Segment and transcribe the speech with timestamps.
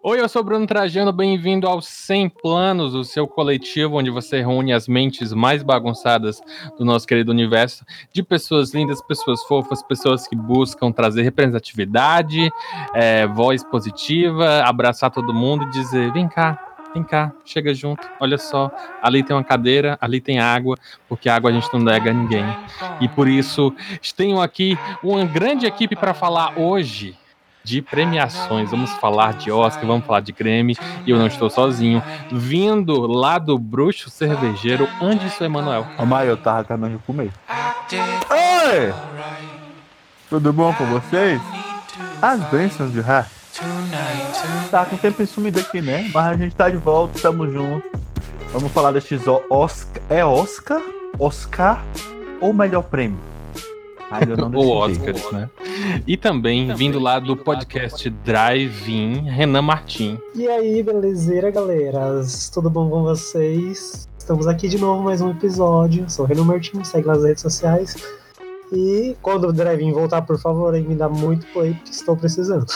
[0.00, 4.72] Oi, eu sou Bruno Trajano, bem-vindo ao 100 Planos, o seu coletivo onde você reúne
[4.72, 6.40] as mentes mais bagunçadas
[6.78, 12.48] do nosso querido universo de pessoas lindas, pessoas fofas, pessoas que buscam trazer representatividade,
[12.94, 18.38] é, voz positiva, abraçar todo mundo e dizer: vem cá, vem cá, chega junto, olha
[18.38, 18.70] só,
[19.02, 20.76] ali tem uma cadeira, ali tem água,
[21.08, 22.44] porque água a gente não nega a ninguém.
[23.00, 23.74] E por isso,
[24.16, 27.16] tenho aqui uma grande equipe para falar hoje
[27.68, 28.70] de premiações.
[28.70, 30.74] Vamos falar de Oscar, vamos falar de Grammy,
[31.04, 32.02] e eu não estou sozinho.
[32.32, 35.86] Vindo lá do bruxo cervejeiro, Anderson Emanuel.
[35.98, 37.30] Ô, Maio, eu tava acabando de comer.
[38.30, 38.94] Oi!
[40.30, 41.40] Tudo bom com vocês?
[42.22, 43.26] As bênçãos de Rá.
[44.70, 46.10] Tá com tempo sumido aqui, né?
[46.14, 47.86] Mas a gente tá de volta, tamo junto.
[48.50, 50.02] Vamos falar destes Oscar.
[50.08, 50.80] É Oscar?
[51.18, 51.84] Oscar
[52.40, 53.18] ou melhor prêmio?
[54.36, 55.50] Não o Oscars, né?
[56.06, 60.18] E também, vindo lá do podcast Drive-In, Renan Martin.
[60.34, 62.22] E aí, belezeira, galera?
[62.52, 64.08] Tudo bom com vocês?
[64.18, 66.08] Estamos aqui de novo, mais um episódio.
[66.08, 67.96] Sou o Renan Martin, segue nas redes sociais.
[68.72, 72.66] E quando o Drive-In voltar, por favor, aí me dá muito play, porque estou precisando.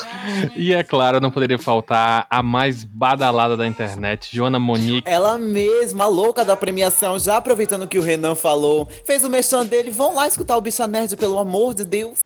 [0.56, 5.08] E é claro, não poderia faltar a mais badalada da internet, Joana Monique.
[5.08, 9.90] Ela mesma, louca da premiação, já aproveitando que o Renan falou, fez o mexão dele.
[9.90, 12.20] Vão lá escutar o Bicha Nerd, pelo amor de Deus.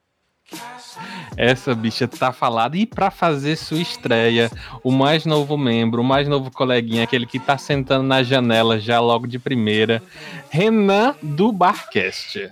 [1.37, 2.77] Essa bicha tá falada.
[2.77, 4.51] E para fazer sua estreia,
[4.83, 9.01] o mais novo membro, o mais novo coleguinha, aquele que tá sentando na janela já
[9.01, 10.03] logo de primeira,
[10.49, 12.49] Renan do Barcast.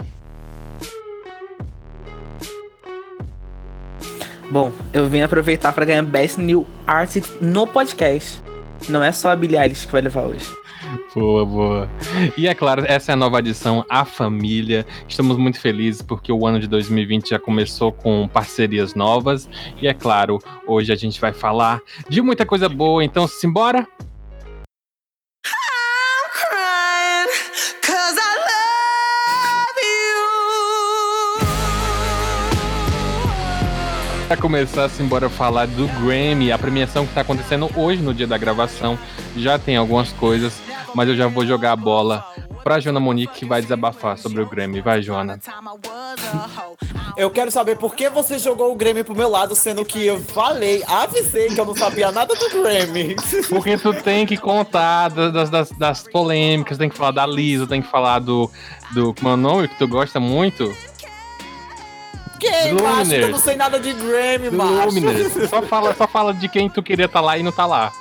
[4.50, 8.42] Bom, eu vim aproveitar para ganhar Best New Artist no podcast.
[8.88, 10.46] Não é só a Billie Eilish que vai levar hoje.
[11.14, 11.90] Boa, boa.
[12.36, 14.86] E é claro, essa é a nova edição, A Família.
[15.08, 19.48] Estamos muito felizes porque o ano de 2020 já começou com parcerias novas.
[19.80, 23.86] E é claro, hoje a gente vai falar de muita coisa boa, então simbora?
[34.26, 38.38] Para começar, embora falar do Grammy, a premiação que está acontecendo hoje no dia da
[38.38, 38.98] gravação,
[39.36, 40.54] já tem algumas coisas,
[40.94, 42.24] mas eu já vou jogar a bola
[42.64, 44.80] para Joana Monique que vai desabafar sobre o Grammy.
[44.80, 45.38] Vai, Joana.
[47.16, 50.18] Eu quero saber por que você jogou o Grammy pro meu lado, sendo que eu
[50.18, 53.14] falei, avisei que eu não sabia nada do Grammy.
[53.48, 57.82] Porque tu tem que contar das, das, das polêmicas, tem que falar da Lisa, tem
[57.82, 58.50] que falar do,
[58.92, 60.74] do como é o nome que tu gosta muito?
[62.50, 63.14] Quem, macho?
[63.14, 65.48] Eu não sei nada de Grammy, macho.
[65.48, 67.92] Só fala, só fala de quem tu queria estar tá lá e não tá lá.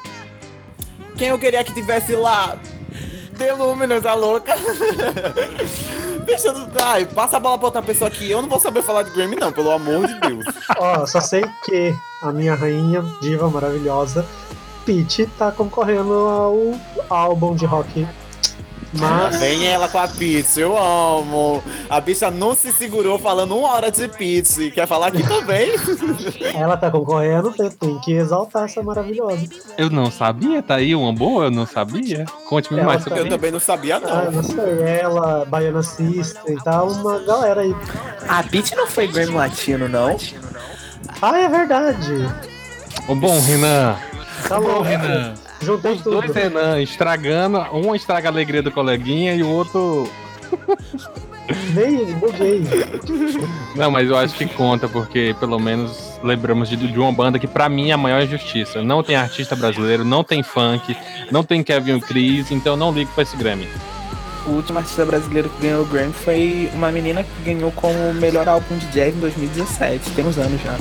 [1.18, 2.58] Quem eu queria que tivesse lá?
[3.38, 4.54] The Luminous, a louca.
[6.26, 8.30] Deixa Ai, passa a bola pra outra pessoa aqui.
[8.30, 10.46] Eu não vou saber falar de Grammy, não, pelo amor de Deus.
[10.78, 14.26] Ó, só sei que a minha rainha, diva maravilhosa,
[14.86, 16.58] Peach, tá concorrendo ao
[17.10, 18.08] álbum de rock
[19.00, 19.40] mas...
[19.40, 21.64] Vem ela com a pizza, eu amo.
[21.90, 24.70] A bicha não se segurou falando uma hora de pizza.
[24.70, 25.72] Quer falar aqui também?
[26.54, 29.48] ela tá concorrendo, tem que exaltar essa maravilhosa.
[29.78, 32.26] Eu não sabia, tá aí uma boa, eu não sabia.
[32.48, 34.10] Conte-me mais sobre Eu também não sabia, não.
[34.10, 37.76] Ah, não sei, ela, Baiana System e tal, uma galera aí.
[38.28, 40.18] A Peach não foi Grammy Latino, não?
[41.22, 42.30] Ah, é verdade.
[43.08, 43.96] O bom, Renan.
[44.48, 45.34] Tá bom, Renan.
[45.64, 46.22] Juntei Os tudo.
[46.22, 50.10] dois Renan estragando, um estraga a alegria do coleguinha e o outro.
[51.74, 52.64] Nem buguei.
[53.76, 57.48] Não, mas eu acho que conta, porque pelo menos lembramos de, de uma banda que
[57.48, 58.82] para mim é a maior injustiça.
[58.82, 60.96] Não tem artista brasileiro, não tem funk,
[61.32, 63.68] não tem Kevin Cris, então não ligo pra esse Grammy.
[64.46, 68.48] O último artista brasileiro que ganhou o Grammy foi uma menina que ganhou como melhor
[68.48, 70.12] álbum de jazz em 2017.
[70.12, 70.78] Tem uns anos já.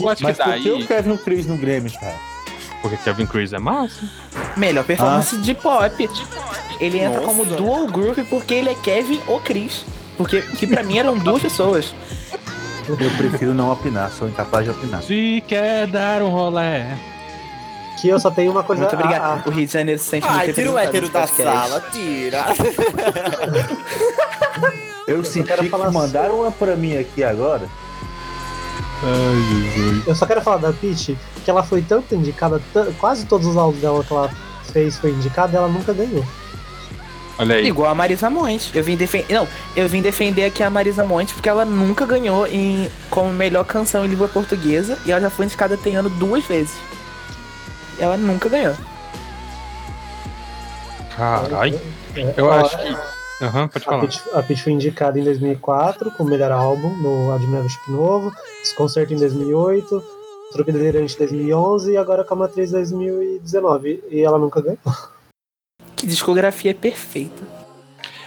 [0.00, 0.34] Mas que daí...
[0.34, 2.29] por que o Kevin Cris no Grammy, cara?
[2.82, 4.08] Porque Kevin Cruz é massa.
[4.56, 5.40] Melhor performance ah.
[5.40, 6.10] de pop.
[6.80, 7.26] Ele entra Nossa.
[7.26, 9.84] como dual group porque ele é Kevin ou Chris.
[10.16, 11.94] Porque que pra mim eram duas pessoas.
[12.88, 15.02] Eu prefiro não opinar, sou incapaz de opinar.
[15.02, 16.96] Se quer dar um rolé.
[18.00, 18.82] Que eu só tenho uma coisa.
[18.82, 19.22] Muito obrigado.
[19.22, 22.46] Ah, o Rio de Janeiro se sente Ai, muito tira o hétero da sala, tira.
[25.06, 27.68] eu senti que falar mandaram uma pra mim aqui agora.
[29.02, 30.06] Ai, Jesus.
[30.06, 32.60] Eu só quero falar da Peach, que ela foi tanto indicada,
[32.98, 34.30] quase todos os álbuns dela que ela
[34.72, 36.24] fez foi indicada, ela nunca ganhou.
[37.38, 37.66] Olha aí.
[37.66, 38.70] Igual a Marisa Monte.
[38.76, 39.32] Eu vim defender.
[39.32, 43.64] Não, eu vim defender aqui a Marisa Monte porque ela nunca ganhou em como melhor
[43.64, 46.74] canção em língua portuguesa e ela já foi indicada tem ano duas vezes.
[47.98, 48.74] Ela nunca ganhou.
[51.16, 51.80] Caralho.
[52.36, 52.96] Eu acho que
[53.40, 53.98] Uhum, pode falar.
[53.98, 58.32] A Peach, a Peach foi indicada em 2004 como melhor álbum no Admirável Chip Novo,
[58.62, 60.02] Desconcerto em 2008,
[60.52, 64.04] Trupe Delirante 2011 e agora com a Matriz 2019.
[64.10, 64.78] E ela nunca ganhou.
[65.96, 67.59] Que discografia perfeita.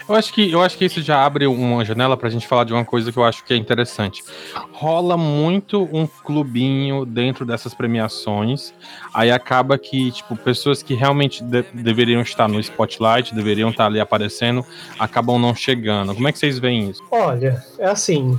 [0.07, 2.73] Eu acho que, eu acho que isso já abre uma janela pra gente falar de
[2.73, 4.23] uma coisa que eu acho que é interessante.
[4.73, 8.73] Rola muito um clubinho dentro dessas premiações,
[9.13, 13.99] aí acaba que, tipo, pessoas que realmente de- deveriam estar no spotlight, deveriam estar ali
[13.99, 14.65] aparecendo,
[14.99, 16.13] acabam não chegando.
[16.13, 17.01] Como é que vocês veem isso?
[17.09, 18.37] Olha, é assim,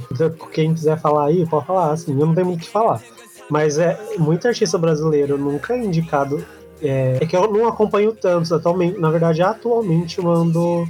[0.52, 3.00] quem quiser falar aí, pode falar, assim, eu não tenho muito o que falar.
[3.48, 6.44] Mas é muito artista brasileiro nunca é indicado.
[6.82, 8.98] É, é que eu não acompanho tanto atualmente.
[8.98, 10.86] Na verdade, atualmente eu ando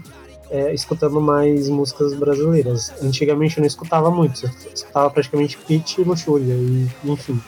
[0.50, 2.92] é, escutando mais músicas brasileiras.
[3.02, 7.40] Antigamente eu não escutava muito, eu escutava praticamente Pitty e Luxúria, e enfim.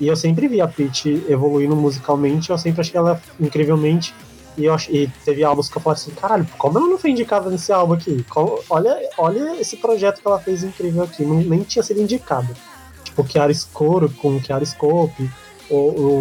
[0.00, 4.14] E eu sempre vi a Pitty evoluindo musicalmente, eu sempre achei ela incrivelmente.
[4.56, 7.50] E, eu e teve álbuns que eu falei assim, caralho, como ela não foi indicada
[7.50, 8.24] nesse álbum aqui?
[8.28, 12.54] Como- Olha, olha esse projeto que ela fez incrível aqui, não, nem tinha sido indicada.
[13.02, 15.28] Tipo, Chiara Escuro com Chiara Scope,
[15.68, 15.76] o,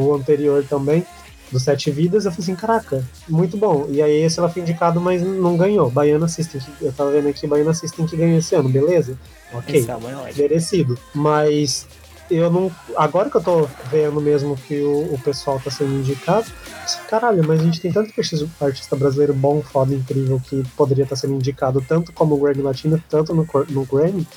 [0.10, 1.06] o anterior também,
[1.54, 3.88] do Sete Vidas, eu falei assim, caraca, muito bom.
[3.90, 5.90] E aí esse ela foi indicado, mas não ganhou.
[5.90, 9.18] Baiana System, que- eu tava vendo aqui, Baiana System que ganhou esse ano, beleza?
[9.54, 9.94] Ok Esse é
[10.42, 10.98] merecido.
[11.14, 11.88] Mas
[12.32, 12.72] eu não.
[12.98, 16.48] Agora que eu tô vendo mesmo que o, o pessoal tá sendo indicado,
[16.84, 18.12] assim, caralho, mas a gente tem tanto
[18.60, 23.02] artista, brasileiro bom, foda, incrível, que poderia estar sendo indicado tanto como o Grammy Latino,
[23.10, 24.28] tanto no, no Grammy.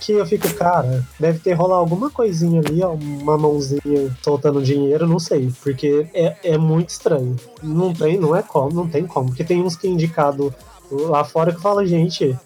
[0.00, 5.08] Que eu fico, cara, deve ter rolado alguma coisinha ali, ó, uma mãozinha soltando dinheiro,
[5.08, 7.36] não sei, porque é, é muito estranho.
[7.62, 10.54] Não tem, não é como, não tem como, porque tem uns que é indicado
[10.90, 12.36] lá fora que fala, gente,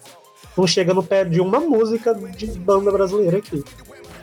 [0.57, 3.63] não chega no pé de uma música de banda brasileira aqui.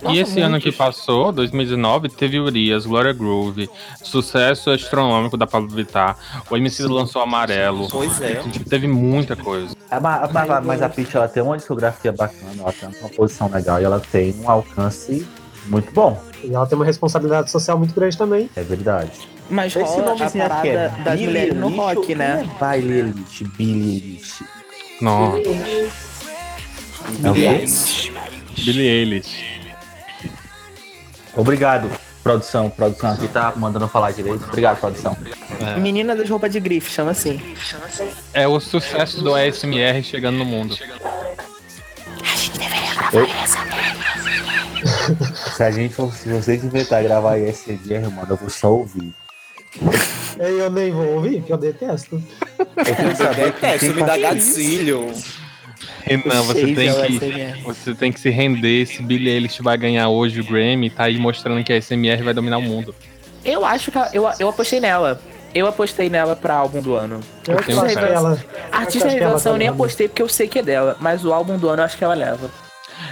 [0.02, 0.76] Nossa, e esse ano que muitos.
[0.76, 3.69] passou, 2019, teve Urias, Gloria Groove,
[4.02, 6.17] sucesso astronômico da Pablo Vittar,
[6.50, 7.88] o MC lançou Amarelo.
[7.91, 8.43] Pois é.
[8.69, 9.75] Teve muita coisa.
[9.91, 13.08] A ma- a- mas, mas a Pitty ela tem uma discografia bacana, ela tem uma
[13.11, 15.26] posição legal e ela tem um alcance
[15.67, 18.49] muito bom, E ela tem uma responsabilidade social muito grande também.
[18.56, 19.11] é verdade.
[19.50, 22.49] Mas Esse rola a nomezinho aqui é das Billie mulheres no rock, né?
[22.49, 24.44] é Baile Elite, Billie Eilish.
[25.00, 25.43] Nossa, É
[27.32, 27.41] quê?
[27.41, 28.11] Yes.
[28.64, 29.59] Billie Eilish.
[31.36, 31.90] Obrigado,
[32.22, 32.68] produção.
[32.70, 34.44] Produção aqui tá mandando falar direito.
[34.44, 35.16] Obrigado, produção.
[35.78, 37.40] Menina das roupas de grife, chama assim.
[38.32, 40.76] É o sucesso do ASMR chegando no mundo.
[45.56, 49.12] Se a gente for, se vocês inventar gravar ISMR, mano, eu vou só ouvir.
[50.38, 52.22] Eu nem vou ouvir, porque eu detesto.
[52.58, 55.12] Eu queria saber É, isso me dá gatilho.
[56.05, 57.62] Renan, você tem é que.
[57.62, 58.82] Você tem que se render.
[58.82, 62.35] Esse Billie Eilish vai ganhar hoje o Grammy, tá aí mostrando que a ASMR vai
[62.35, 62.94] dominar o mundo.
[63.44, 65.20] Eu acho que ela- eu, eu apostei nela.
[65.55, 67.20] Eu apostei nela pra álbum do ano.
[67.49, 68.38] Eu acho que ela.
[68.70, 69.81] Artista revelação eu nem tá levando.
[69.85, 72.05] apostei porque eu sei que é dela, mas o álbum do ano eu acho que
[72.05, 72.49] ela leva.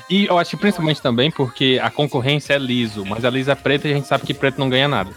[0.08, 3.54] E eu acho que principalmente também porque a concorrência é liso, mas a lisa é
[3.54, 5.10] preta e a gente sabe que preto não ganha nada.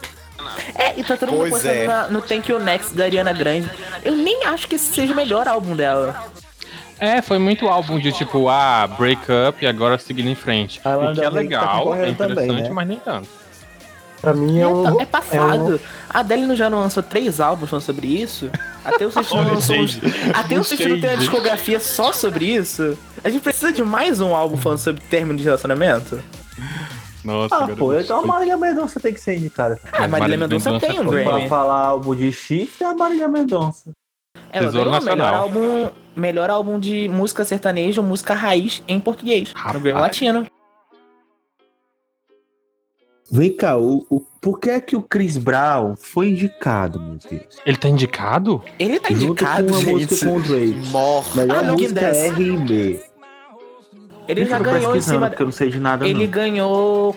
[0.76, 1.88] É, e tá todo mundo Pois postando é.
[1.88, 3.70] na- no Thank You Next da Ariana Grande.
[4.04, 6.26] Eu nem acho que esse seja o melhor álbum dela.
[7.02, 10.80] É, foi muito álbum de tipo, ah, break up e agora seguindo em frente.
[10.86, 12.70] Ela o que é tá legal, é concorrendo interessante, também, né?
[12.70, 13.28] mas nem tanto.
[14.22, 15.02] Pra mim é um.
[15.02, 15.82] É passado.
[16.08, 18.52] A Adele não já não lançou três álbuns falando sobre isso.
[18.86, 19.76] Até o o lançou.
[20.32, 22.96] Até o não tem uma discografia só sobre isso.
[23.24, 26.22] A gente precisa de mais um álbum falando sobre término de relacionamento.
[27.24, 29.80] Nossa, Ah, pô, então a Marília Mendonça tem que ser indicada.
[29.92, 31.50] Ah, Mas Marília Marília Mendonça Mendonça tem um Pra Grammy.
[31.50, 33.92] falar álbum de chifre, é a Marília Mendonça.
[34.52, 35.36] Ela Tesouro ganhou o melhor Nacional.
[35.44, 39.52] álbum, melhor álbum de música sertaneja, música raiz em português.
[39.56, 39.84] Rapaz.
[39.94, 40.46] Latino.
[43.34, 47.58] Vem cá, o, o, por que é que o Chris Brown foi indicado, meu Deus?
[47.66, 48.62] Ele tá indicado?
[48.78, 49.92] Ele tá Junto indicado, com gente.
[49.94, 50.88] música com o Drake.
[50.90, 51.30] Morre.
[51.36, 53.00] Melhor Ah, música é R&B.
[54.28, 55.34] Ele já Eu tô ganhou em cima.
[55.40, 56.32] eu não sei de nada, Ele não.
[56.32, 57.16] ganhou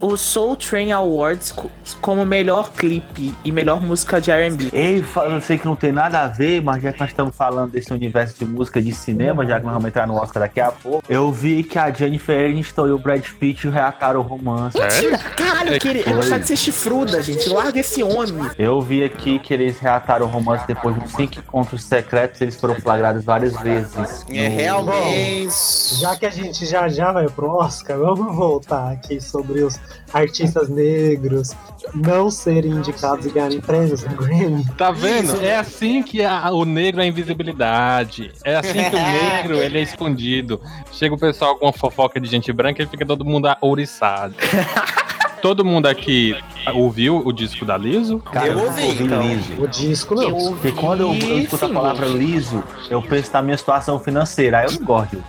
[0.00, 4.68] o Soul Train Awards co- como melhor clipe e melhor música de R&B.
[4.72, 7.72] Ei, eu sei que não tem nada a ver, mas já que nós estamos falando
[7.72, 10.70] desse universo de música de cinema, já que nós vamos entrar no Oscar daqui a
[10.70, 14.78] pouco, eu vi que a Jennifer Aniston e o Brad Pitt reataram o romance.
[14.78, 15.18] Mentira!
[15.18, 16.14] Caralho, É que ele, que ele foi?
[16.14, 17.48] gostar de ser chifruda, gente.
[17.48, 18.50] Larga esse homem.
[18.58, 22.74] Eu vi aqui que eles reataram o romance depois de cinco encontros secretos, eles foram
[22.76, 24.24] flagrados várias vezes.
[24.28, 25.54] É no- realmente.
[26.00, 29.78] Já que a gente já já vai pro Oscar, vamos voltar aqui sobre os
[30.12, 31.52] artistas negros
[31.94, 34.64] não serem indicados e ganharem prêmios no Grammy.
[34.76, 35.40] Tá vendo?
[35.42, 38.32] É assim que a- o negro é invisibilidade.
[38.44, 40.60] É assim que o negro ele é escondido.
[40.92, 44.34] Chega o pessoal com uma fofoca de gente branca e fica todo mundo ouriçado.
[45.40, 46.34] todo mundo aqui
[46.74, 48.18] ouviu o disco da Liso?
[48.18, 49.22] Cara, Eu ouvi, ouvi então.
[49.22, 49.52] liso.
[49.62, 50.52] O disco não.
[50.54, 54.58] Porque quando eu, eu escuto a palavra liso, eu penso na minha situação financeira.
[54.58, 55.22] Aí eu não gosto.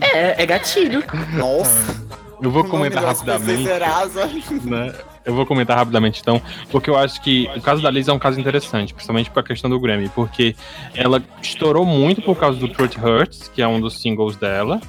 [0.00, 1.02] É, é gatilho.
[1.34, 2.04] Nossa.
[2.40, 3.64] Eu vou comentar rapidamente.
[3.64, 4.26] Serasa.
[4.64, 4.92] né?
[5.24, 6.40] Eu vou comentar rapidamente, então,
[6.70, 9.44] porque eu acho que o caso da Liz é um caso interessante, principalmente para a
[9.44, 10.54] questão do Grammy, porque
[10.94, 14.80] ela estourou muito por causa do Truth Hurts, que é um dos singles dela,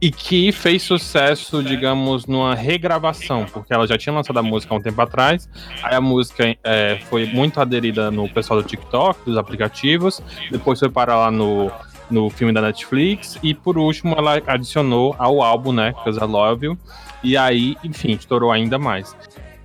[0.00, 4.78] e que fez sucesso, digamos, numa regravação, porque ela já tinha lançado a música há
[4.78, 5.48] um tempo atrás,
[5.82, 10.88] aí a música é, foi muito aderida no pessoal do TikTok, dos aplicativos, depois foi
[10.88, 11.70] para lá no,
[12.10, 16.66] no filme da Netflix, e por último ela adicionou ao álbum, né, Cause I Love
[16.66, 16.78] You,
[17.22, 19.16] e aí, enfim, estourou ainda mais.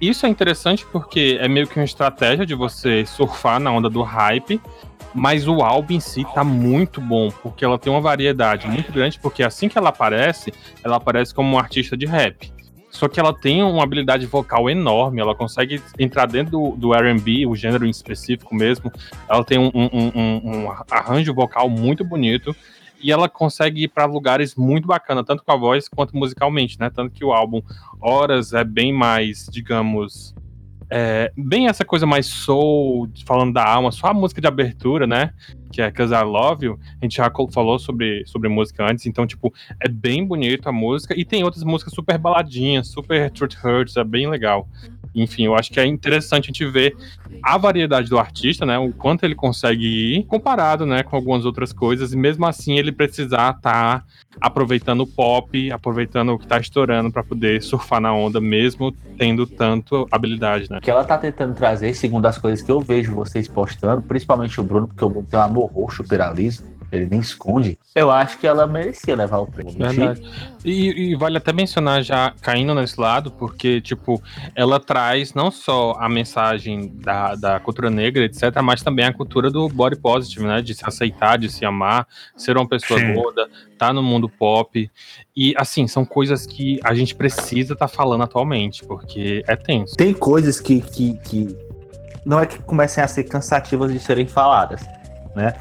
[0.01, 4.01] Isso é interessante porque é meio que uma estratégia de você surfar na onda do
[4.01, 4.59] hype,
[5.13, 9.19] mas o álbum em si tá muito bom, porque ela tem uma variedade muito grande,
[9.19, 12.52] porque assim que ela aparece, ela aparece como uma artista de rap.
[12.93, 17.47] Só que ela tem uma habilidade vocal enorme, ela consegue entrar dentro do, do RB,
[17.47, 18.91] o gênero em específico mesmo.
[19.27, 22.55] Ela tem um, um- um- um arranjo vocal muito bonito
[23.01, 26.89] e ela consegue ir para lugares muito bacanas, tanto com a voz quanto musicalmente, né?
[26.89, 27.61] Tanto que o álbum
[27.99, 30.32] Horas é bem mais, digamos,
[30.95, 35.33] é, bem essa coisa mais soul, falando da alma, só a música de abertura, né?
[35.71, 36.79] Que é Cause I Love You.
[37.01, 39.51] A gente já falou sobre, sobre música antes, então, tipo,
[39.83, 41.19] é bem bonito a música.
[41.19, 44.67] E tem outras músicas super baladinhas, super Truth Hurts, é bem legal.
[45.15, 46.95] Enfim, eu acho que é interessante a gente ver
[47.41, 48.77] a variedade do artista, né?
[48.77, 49.85] O quanto ele consegue
[50.17, 54.05] ir, comparado, né, com algumas outras coisas, e mesmo assim ele precisar estar
[54.41, 59.45] aproveitando o pop, aproveitando o que tá estourando para poder surfar na onda, mesmo tendo
[59.45, 60.77] tanto habilidade, né?
[60.79, 64.59] O que ela tá tentando trazer, segundo as coisas que eu vejo vocês postando, principalmente
[64.59, 66.31] o Bruno, porque o Bruno tem um amor roxo pela
[66.93, 67.77] ele nem esconde.
[67.95, 69.73] Eu acho que ela merecia levar o prêmio.
[69.73, 70.21] Verdade.
[70.63, 74.21] E, e vale até mencionar já caindo nesse lado, porque, tipo,
[74.55, 79.49] ela traz não só a mensagem da, da cultura negra, etc., mas também a cultura
[79.49, 80.61] do body positive, né?
[80.61, 82.07] De se aceitar, de se amar,
[82.37, 83.13] ser uma pessoa Sim.
[83.13, 83.47] gorda,
[83.77, 84.89] tá no mundo pop.
[85.35, 89.95] E, assim, são coisas que a gente precisa estar falando atualmente, porque é tenso.
[89.95, 91.57] Tem coisas que, que, que
[92.25, 94.81] não é que comecem a ser cansativas de serem faladas,
[95.35, 95.53] né?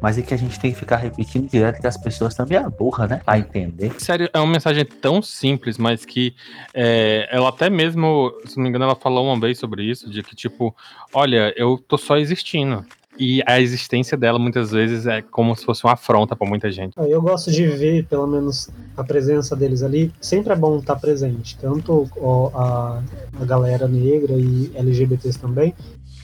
[0.00, 2.68] Mas é que a gente tem que ficar repetindo direto que as pessoas também é
[2.68, 3.20] burra, né?
[3.24, 3.92] Pra entender.
[3.98, 6.34] Sério, é uma mensagem tão simples, mas que
[6.72, 10.22] é, ela até mesmo, se não me engano, ela falou uma vez sobre isso, de
[10.22, 10.74] que, tipo,
[11.12, 12.84] olha, eu tô só existindo.
[13.18, 16.94] E a existência dela, muitas vezes, é como se fosse uma afronta pra muita gente.
[16.96, 20.10] Eu gosto de ver, pelo menos, a presença deles ali.
[20.20, 22.08] Sempre é bom estar presente, tanto
[22.54, 23.02] a,
[23.38, 25.74] a galera negra e LGBTs também.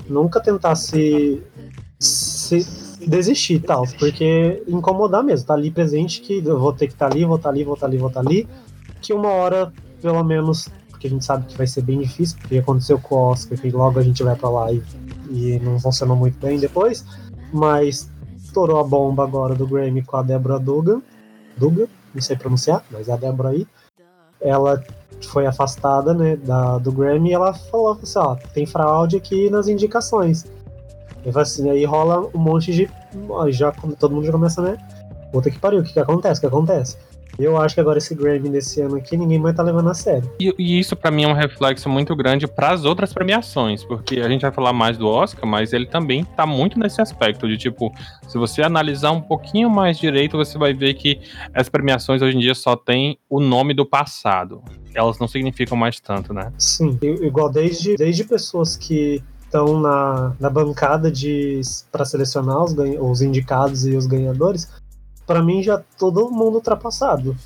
[0.08, 1.42] Nunca tentar se,
[1.98, 6.94] se desistir e tal, porque incomodar mesmo, tá ali presente que eu vou ter que
[6.94, 8.48] estar ali, vou estar ali, vou estar ali, vou estar ali,
[9.00, 9.72] que uma hora,
[10.02, 13.18] pelo menos, porque a gente sabe que vai ser bem difícil, porque aconteceu com o
[13.30, 14.82] Oscar, que logo a gente vai pra lá e,
[15.30, 17.04] e não funcionou muito bem depois,
[17.52, 21.00] mas estourou a bomba agora do Grammy com a Deborah Dugan,
[21.56, 23.66] Dugan, não sei pronunciar, mas é a Deborah aí,
[24.40, 24.82] ela
[25.28, 29.68] foi afastada, né, da, do Grammy e ela falou assim, ó, tem fraude aqui nas
[29.68, 30.44] indicações.
[31.26, 32.88] E assim, aí rola um monte de.
[33.48, 34.78] Já todo mundo já começa, né?
[35.32, 36.38] Puta que pariu, o que, que acontece?
[36.38, 36.96] O que acontece?
[37.38, 40.30] Eu acho que agora esse Grammy desse ano aqui ninguém mais tá levando a sério.
[40.40, 44.20] E, e isso, pra mim, é um reflexo muito grande para as outras premiações, porque
[44.20, 47.58] a gente vai falar mais do Oscar, mas ele também tá muito nesse aspecto de,
[47.58, 47.92] tipo,
[48.26, 51.20] se você analisar um pouquinho mais direito, você vai ver que
[51.52, 54.62] as premiações hoje em dia só tem o nome do passado.
[54.94, 56.50] Elas não significam mais tanto, né?
[56.56, 61.60] Sim, igual desde, desde pessoas que estão na, na bancada de
[61.90, 64.68] para selecionar os, os indicados e os ganhadores,
[65.26, 67.36] pra mim já todo mundo ultrapassado.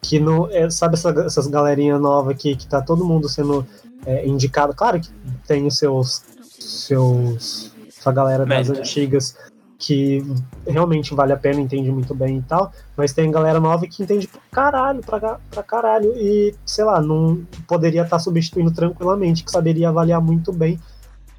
[0.00, 3.66] Que não é, sabe essa, essas galerinha nova aqui que tá todo mundo sendo
[4.04, 4.74] é, indicado.
[4.74, 5.08] Claro que
[5.46, 6.22] tem os seus
[6.58, 8.80] seus essa galera das Mérito.
[8.80, 9.36] antigas
[9.78, 10.24] que
[10.64, 14.28] realmente vale a pena, entende muito bem e tal, mas tem galera nova que entende
[14.28, 19.88] pra caralho, pra, pra caralho, e sei lá, não poderia estar substituindo tranquilamente, que saberia
[19.88, 20.78] avaliar muito bem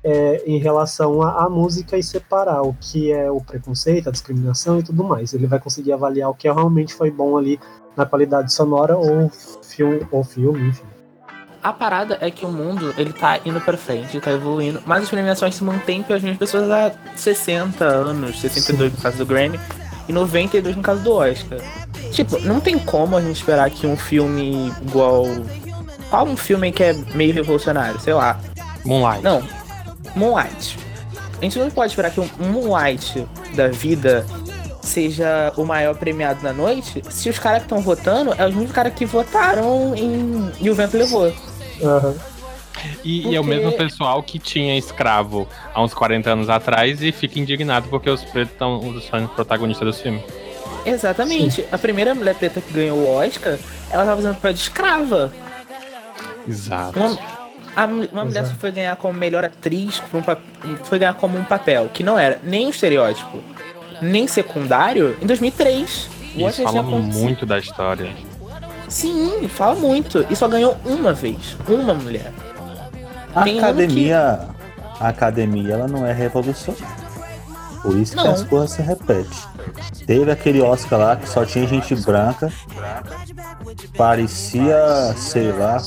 [0.03, 4.79] é, em relação à, à música e separar o que é o preconceito, a discriminação
[4.79, 5.33] e tudo mais.
[5.33, 7.59] Ele vai conseguir avaliar o que realmente foi bom ali
[7.95, 9.29] na qualidade sonora ou
[9.63, 10.85] filme, ou filme enfim.
[11.61, 15.09] A parada é que o mundo, ele tá indo pra frente, tá evoluindo, mas as
[15.09, 19.57] premiações se mantêm pelas mesmas pessoas há 60 anos, 62 no caso do Grammy,
[20.09, 21.59] e 92 no caso do Oscar.
[22.11, 25.25] Tipo, não tem como a gente esperar que um filme igual...
[26.09, 27.97] Qual um filme que é meio revolucionário?
[28.01, 28.39] Sei lá.
[28.85, 29.23] Moonlight.
[29.23, 29.41] Não,
[30.15, 30.77] Moonlight.
[31.39, 34.25] A gente não pode esperar que um Moonlight da vida
[34.81, 38.71] seja o maior premiado na noite se os caras que estão votando é os mesmos
[38.73, 41.33] caras que votaram em E o Vento Levou.
[41.81, 42.15] Aham.
[43.03, 47.01] E, e é o Porque- mesmo pessoal que tinha escravo há uns 40 anos atrás
[47.01, 50.23] e fica indignado porque os pretos estão sendo protagonistas do filme.
[50.85, 51.65] Exatamente.
[51.71, 53.57] A primeira mulher preta que ganhou o Oscar,
[53.89, 55.33] ela tava fazendo papel de escrava.
[56.47, 56.99] Exato.
[56.99, 57.17] Uma,
[57.75, 58.55] a uma mulher Exato.
[58.55, 60.21] que foi ganhar como melhor atriz, um
[60.83, 63.39] foi ganhar como um papel que não era nem um estereótipo,
[64.01, 66.09] nem secundário, em 2003.
[66.35, 68.11] O Isso fala muito da história.
[68.87, 70.25] Sim, fala muito.
[70.29, 71.57] E só ganhou uma vez.
[71.67, 72.31] Uma mulher.
[73.35, 74.47] A Tem academia,
[74.99, 77.02] a academia, ela não é revolucionária.
[77.83, 78.31] Por isso que Não.
[78.31, 79.25] as coisas se repetem.
[80.07, 82.51] Teve aquele Oscar lá que só tinha gente branca.
[83.97, 85.77] Parecia, sei lá.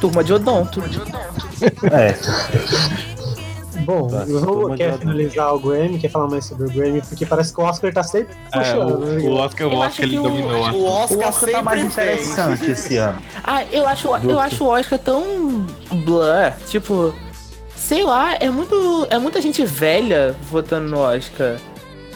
[0.00, 0.82] Turma de odonto.
[1.92, 2.14] É,
[3.84, 7.26] Bom, Tá, vamos, turma quer finalizar o Grammy, quer falar mais sobre o Grammy, porque
[7.26, 8.90] parece que o Oscar tá sempre É, puxando.
[8.94, 9.22] o, né?
[9.28, 10.52] o Oscar, o Eu Oscar acho ele que o- dominou.
[10.52, 11.92] O o Oscar, Oscar tá mais fez.
[11.92, 13.18] interessante esse ano.
[13.42, 15.66] Ah, eu acho, eu acho o Oscar tão
[16.04, 16.52] blur.
[16.68, 17.14] Tipo,
[17.84, 19.06] sei lá, é muito.
[19.10, 21.58] É muita gente velha votando no Oscar.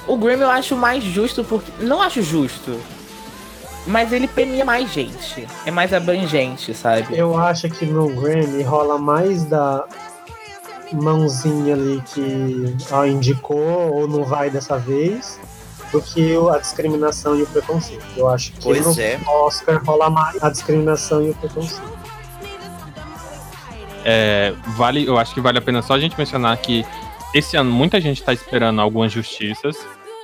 [0.07, 1.71] O Grammy eu acho mais justo porque.
[1.81, 2.81] Não acho justo.
[3.87, 5.47] Mas ele premia mais gente.
[5.65, 7.17] É mais abrangente, sabe?
[7.17, 9.85] Eu acho que no Grammy rola mais da
[10.93, 15.39] mãozinha ali que ó, indicou ou não vai dessa vez
[15.93, 18.05] do que a discriminação e o preconceito.
[18.17, 19.19] Eu acho que Pois no é.
[19.27, 21.98] Oscar rola mais a discriminação e o preconceito.
[24.05, 26.85] É, vale, eu acho que vale a pena só a gente mencionar que
[27.35, 29.77] esse ano muita gente está esperando algumas justiças,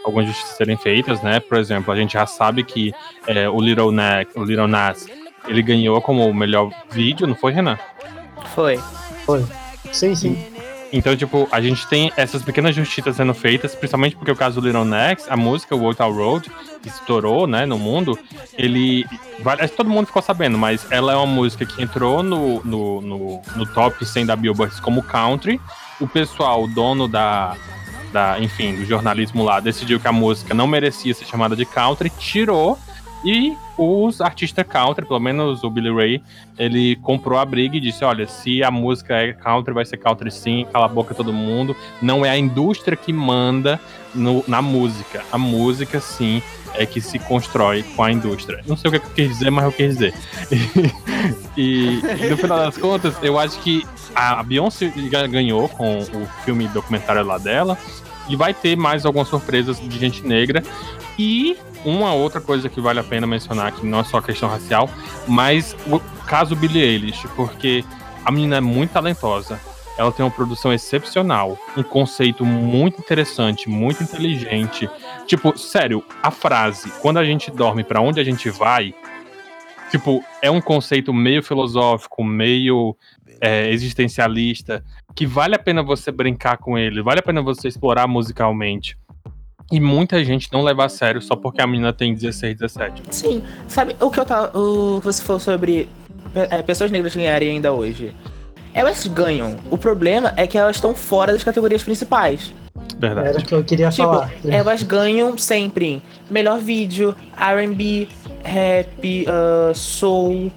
[0.04, 1.40] algumas justiças serem feitas, né?
[1.40, 2.92] Por exemplo, a gente já sabe que
[3.26, 5.06] é, o Little Nas, o Little Nas,
[5.46, 7.78] ele ganhou como o melhor vídeo, não foi, Renan?
[9.24, 9.44] Foi.
[9.92, 10.53] Sim, sim.
[10.96, 14.66] Então, tipo, a gente tem essas pequenas justiças sendo feitas, principalmente porque o caso do
[14.68, 18.16] Little Nex, a música World Out Road, que estourou, né, no mundo,
[18.56, 19.04] ele.
[19.76, 23.66] Todo mundo ficou sabendo, mas ela é uma música que entrou no, no, no, no
[23.74, 25.60] top 100 da Billboard como country.
[26.00, 27.56] O pessoal, o dono da,
[28.12, 28.38] da.
[28.38, 32.78] Enfim, do jornalismo lá, decidiu que a música não merecia ser chamada de country, tirou.
[33.24, 36.22] E os artistas country, pelo menos o Billy Ray,
[36.58, 40.30] ele comprou a briga e disse: Olha, se a música é country, vai ser country
[40.30, 41.74] sim, cala a boca todo mundo.
[42.02, 43.80] Não é a indústria que manda
[44.14, 45.22] no- na música.
[45.32, 46.42] A música, sim,
[46.74, 48.60] é que se constrói com a indústria.
[48.66, 50.14] Não sei o que eu quis dizer, mas eu quis dizer.
[51.56, 56.26] e, e no final das contas, eu acho que a Beyoncé ga- ganhou com o
[56.44, 57.78] filme documentário lá dela.
[58.28, 60.62] E vai ter mais algumas surpresas de gente negra.
[61.18, 64.88] E uma outra coisa que vale a pena mencionar, que não é só questão racial,
[65.26, 67.84] mas o caso Billie Eilish, porque
[68.24, 69.60] a menina é muito talentosa.
[69.96, 74.90] Ela tem uma produção excepcional, um conceito muito interessante, muito inteligente.
[75.24, 78.92] Tipo, sério, a frase "quando a gente dorme, pra onde a gente vai",
[79.92, 82.96] tipo, é um conceito meio filosófico, meio
[83.40, 88.08] é, existencialista, que vale a pena você brincar com ele, vale a pena você explorar
[88.08, 88.96] musicalmente.
[89.72, 93.02] E muita gente não leva a sério só porque a menina tem 16, 17.
[93.10, 94.56] Sim, sabe o que eu tava.
[94.58, 95.88] O que você falou sobre
[96.34, 98.14] é, pessoas negras ganharem ainda hoje.
[98.72, 99.56] Elas ganham.
[99.70, 102.52] O problema é que elas estão fora das categorias principais.
[103.00, 103.44] Era Verdade.
[103.44, 104.32] o que eu queria Tipo, falar.
[104.44, 108.08] elas ganham sempre em melhor vídeo, RB,
[108.42, 110.50] rap, ah, soul.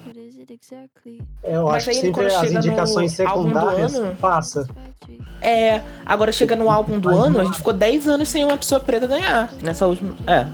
[1.42, 4.68] Eu Mas acho que aí, sempre quando as indicações secundárias ano- passa.
[5.40, 8.80] É, agora chega no álbum do ano, a gente ficou 10 anos sem uma pessoa
[8.80, 10.14] preta ganhar nessa última.
[10.26, 10.46] É.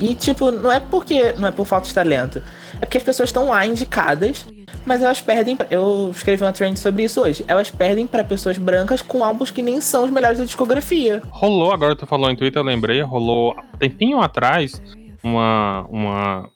[0.00, 1.32] E tipo, não é porque.
[1.34, 2.42] Não é por falta de talento.
[2.80, 4.44] É porque as pessoas estão lá indicadas,
[4.84, 5.56] mas elas perdem.
[5.70, 7.44] Eu escrevi uma trend sobre isso hoje.
[7.46, 11.22] Elas perdem pra pessoas brancas com álbuns que nem são os melhores da discografia.
[11.30, 14.82] Rolou, agora tu falou em Twitter, eu lembrei, rolou tempinho atrás
[15.22, 16.50] uma, uma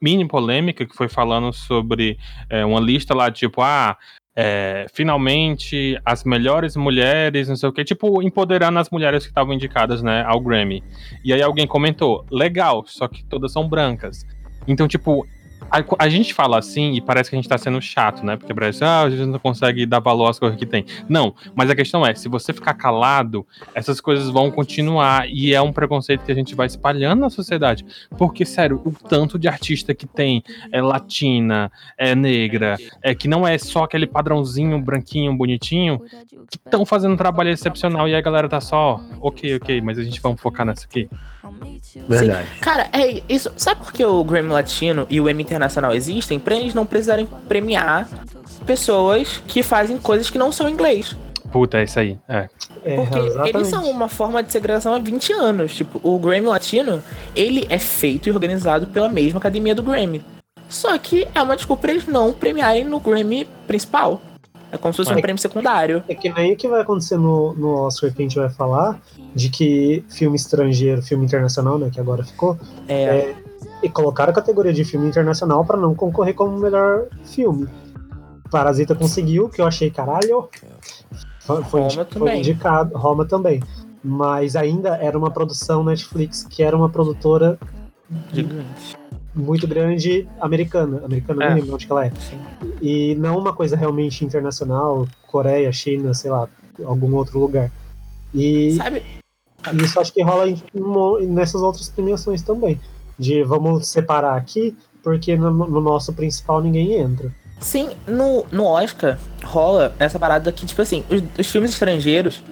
[0.00, 3.96] mini polêmica que foi falando sobre é, uma lista lá, tipo, ah,
[4.34, 9.52] é, finalmente as melhores mulheres, não sei o que, tipo, empoderando as mulheres que estavam
[9.52, 10.82] indicadas, né, ao Grammy.
[11.24, 14.24] E aí alguém comentou, legal, só que todas são brancas.
[14.66, 15.26] Então, tipo,
[15.70, 18.36] a, a gente fala assim e parece que a gente tá sendo chato, né?
[18.36, 20.84] Porque parece, ah, a gente não consegue dar valor às coisas que tem.
[21.08, 25.60] Não, mas a questão é, se você ficar calado, essas coisas vão continuar e é
[25.60, 27.84] um preconceito que a gente vai espalhando na sociedade.
[28.16, 30.42] Porque, sério, o tanto de artista que tem
[30.72, 36.00] é latina, é negra, é que não é só aquele padrãozinho branquinho, bonitinho,
[36.50, 40.02] que estão fazendo um trabalho excepcional e a galera tá só, ok, ok, mas a
[40.02, 41.08] gente vai focar nessa aqui.
[42.08, 42.48] Verdade.
[42.60, 43.50] Cara, é isso.
[43.56, 46.38] Sabe por que o Grammy Latino e o Emmy Internacional existem?
[46.38, 48.08] Pra eles não precisarem premiar
[48.66, 51.16] pessoas que fazem coisas que não são em inglês.
[51.50, 52.18] Puta, é isso aí.
[52.28, 52.48] É.
[52.84, 53.56] É, Porque exatamente.
[53.56, 55.74] eles são uma forma de segregação há 20 anos.
[55.74, 57.02] Tipo, o Grammy Latino,
[57.34, 60.24] ele é feito e organizado pela mesma academia do Grammy.
[60.68, 64.22] Só que é uma desculpa pra eles não premiarem no Grammy principal.
[64.72, 65.20] É como se fosse um É.
[65.20, 66.02] prêmio secundário.
[66.08, 69.00] É que nem o que vai acontecer no, no Oscar que a gente vai falar,
[69.34, 72.56] de que filme estrangeiro, filme internacional, né, que agora ficou,
[72.88, 73.34] É.
[73.82, 77.68] e colocaram a categoria de filme internacional pra não concorrer como melhor filme.
[78.50, 80.48] Parasita conseguiu, que eu achei caralho.
[81.40, 82.38] Foi, foi, Roma foi também.
[82.40, 83.60] indicado, Roma também.
[84.02, 87.58] Mas ainda era uma produção Netflix, que era uma produtora
[88.32, 88.96] Gigante.
[89.40, 91.02] Muito grande americana.
[91.04, 91.48] Americana, É.
[91.50, 92.10] não lembro onde que ela é.
[92.20, 92.38] Sim.
[92.80, 96.48] E não uma coisa realmente internacional, Coreia, China, sei lá,
[96.84, 97.70] algum outro lugar.
[98.34, 99.02] E Sabe?
[99.82, 100.62] isso acho que rola em-
[101.26, 102.80] nessas outras premiações também.
[103.18, 107.30] De vamos separar aqui, porque no, no nosso principal ninguém entra.
[107.58, 112.42] Sim, no, no Oscar rola essa parada que, tipo assim, os, os filmes estrangeiros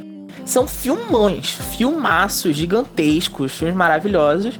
[0.45, 4.59] são filmões, filmaços gigantescos, filmes maravilhosos.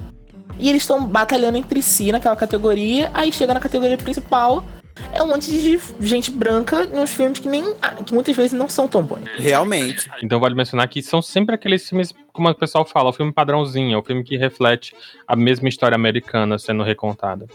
[0.59, 4.65] E eles estão batalhando entre si naquela categoria, aí chega na categoria principal,
[5.13, 7.75] é um monte de gente branca nos filmes que nem.
[8.05, 9.21] que muitas vezes não são tão bons.
[9.37, 10.11] Realmente.
[10.23, 13.95] Então vale mencionar que são sempre aqueles filmes, como o pessoal fala, o filme padrãozinho,
[13.95, 14.95] é o filme que reflete
[15.27, 17.47] a mesma história americana sendo recontada.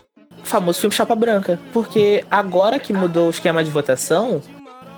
[0.42, 1.60] O famoso filme Chapa Branca.
[1.72, 4.42] Porque agora que mudou o esquema de votação,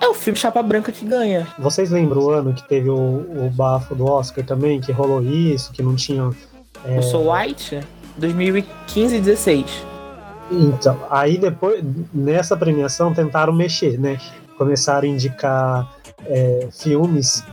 [0.02, 1.48] é o filme Chapa Branca que ganha.
[1.60, 5.72] Vocês lembram o ano que teve o, o bafo do Oscar também, que rolou isso,
[5.72, 6.30] que não tinha.
[6.88, 7.80] Eu sou White,
[8.17, 9.86] 2015 e 16.
[10.52, 14.19] Então, aí depois, nessa premiação, tentaram mexer, né?
[14.58, 15.91] Começaram a indicar
[16.26, 17.43] é, filmes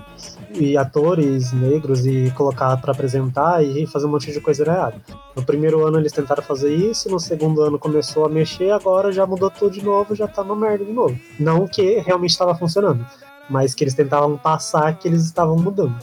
[0.55, 4.97] e atores negros e colocar pra apresentar e fazer um monte de coisa errada.
[5.35, 9.27] No primeiro ano eles tentaram fazer isso, no segundo ano começou a mexer, agora já
[9.27, 11.19] mudou tudo de novo, já tá uma merda de novo.
[11.41, 13.05] Não que realmente estava funcionando,
[13.49, 15.97] mas que eles tentavam passar que eles estavam mudando.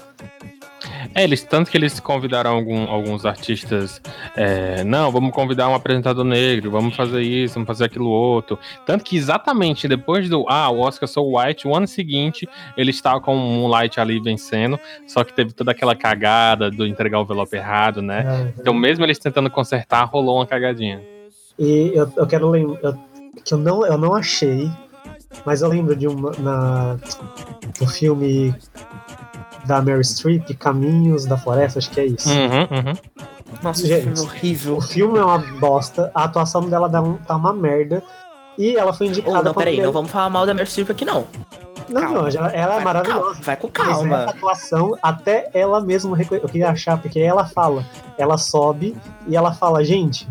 [1.15, 4.01] É, eles, tanto que eles convidaram algum- alguns artistas,
[4.35, 8.57] é, não, vamos convidar um apresentador negro, vamos fazer isso, vamos fazer aquilo outro.
[8.85, 13.19] Tanto que exatamente depois do, ah, o Oscar So White, o ano seguinte, ele estava
[13.21, 17.55] com o Moonlight ali vencendo, só que teve toda aquela cagada do entregar o envelope
[17.55, 18.23] errado, né?
[18.23, 18.53] né?
[18.59, 21.01] Então mesmo eles tentando consertar, rolou uma cagadinha.
[21.57, 22.97] E eu, eu quero lembrar
[23.43, 24.69] que eu não, eu não achei,
[25.45, 26.97] mas eu lembro de uma na
[27.79, 28.53] no filme
[29.69, 32.27] da Mary Streep, Caminhos da Floresta, acho que é isso.
[32.29, 32.93] Uhum, uhum.
[33.63, 34.01] Nossa, Gente.
[34.01, 34.77] que filme horrível.
[34.77, 38.03] O filme é uma bosta, a atuação dela dá um- tá uma merda.
[38.57, 41.05] E ela foi indicada não, pra peraí, não vamos falar mal da Meryl Streep aqui,
[41.05, 41.25] não.
[41.87, 42.17] Não, calma.
[42.21, 43.21] não, ela, ela é maravilhosa.
[43.23, 44.23] calma, Vai com Mas essa calma.
[44.25, 47.85] atuação, até ela mesma eu queria achar, porque ela fala,
[48.17, 48.95] ela sobe
[49.27, 50.27] e ela fala, gente,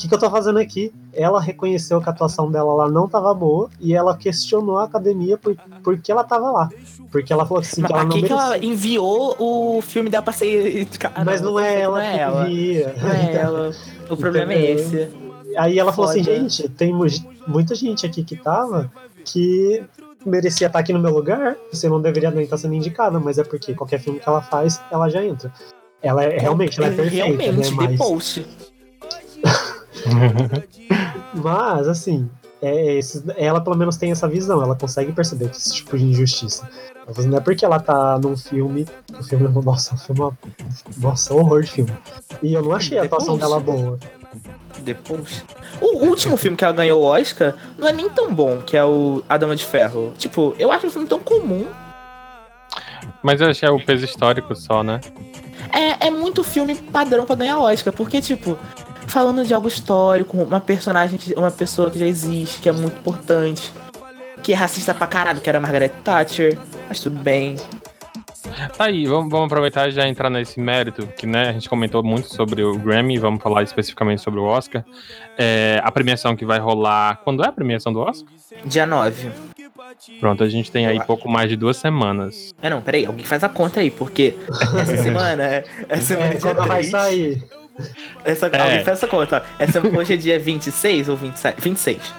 [0.00, 0.92] que, que eu tô fazendo aqui?
[1.12, 5.36] Ela reconheceu que a atuação dela lá não tava boa e ela questionou a academia
[5.36, 6.68] por, por que ela tava lá.
[7.10, 10.32] Porque ela falou assim, Mas que ela não que, ela enviou o filme dela pra
[10.32, 10.86] ser.
[10.98, 12.48] Cara, Mas não é ela não é que ela.
[12.50, 12.94] envia.
[13.00, 13.70] Não é ela.
[14.08, 15.10] O problema é esse.
[15.56, 16.36] Aí ela falou assim, Foda.
[16.36, 17.06] gente, tem mu-
[17.46, 18.90] muita gente aqui que tava
[19.24, 19.82] que
[20.24, 23.42] merecia estar aqui no meu lugar, você não deveria nem estar sendo indicada, mas é
[23.44, 25.52] porque qualquer filme que ela faz, ela já entra.
[26.02, 27.76] Ela é realmente, ela é perfeita, Realmente, né?
[27.76, 28.46] Mas, Post.
[31.34, 32.28] mas assim,
[32.62, 36.04] é, esses- ela pelo menos tem essa visão, ela consegue perceber que esse tipo de
[36.04, 36.68] injustiça.
[37.06, 38.86] Fala assim, Não é porque ela tá num filme,
[39.18, 40.38] o filme, nossa, o filme é uma,
[40.98, 41.92] nossa, horror de filme.
[42.42, 43.50] E eu não achei a atuação Depois.
[43.50, 43.98] dela boa.
[45.04, 45.44] Post.
[45.80, 48.84] O último filme que ela ganhou o Oscar não é nem tão bom, que é
[48.84, 50.12] o A Dama de Ferro.
[50.16, 51.66] Tipo, eu acho um filme tão comum.
[53.22, 55.00] Mas eu achei o peso histórico só, né?
[55.72, 58.56] É, é muito filme padrão pra ganhar Oscar, porque, tipo,
[59.10, 63.72] falando de algo histórico, uma personagem, uma pessoa que já existe, que é muito importante,
[64.42, 67.56] que é racista pra caralho, que era a Margaret Thatcher, mas tudo bem.
[68.76, 72.02] Tá aí, vamos, vamos aproveitar e já entrar nesse mérito, que né, a gente comentou
[72.02, 74.84] muito sobre o Grammy, vamos falar especificamente sobre o Oscar.
[75.36, 77.20] É, a premiação que vai rolar.
[77.22, 78.32] Quando é a premiação do Oscar?
[78.64, 79.30] Dia 9.
[80.18, 82.54] Pronto, a gente tem aí Eu pouco mais de duas semanas.
[82.62, 84.36] É não, peraí, alguém faz a conta aí, porque
[84.80, 85.64] essa semana.
[85.88, 86.90] Essa semana É, é dia quando vai 3.
[86.90, 87.59] sair.
[88.24, 88.60] Essa, É.
[88.60, 89.62] Alguém faz essa conta, ó.
[89.62, 91.60] Essa, hoje é dia 26 ou 27?
[91.60, 92.14] 26.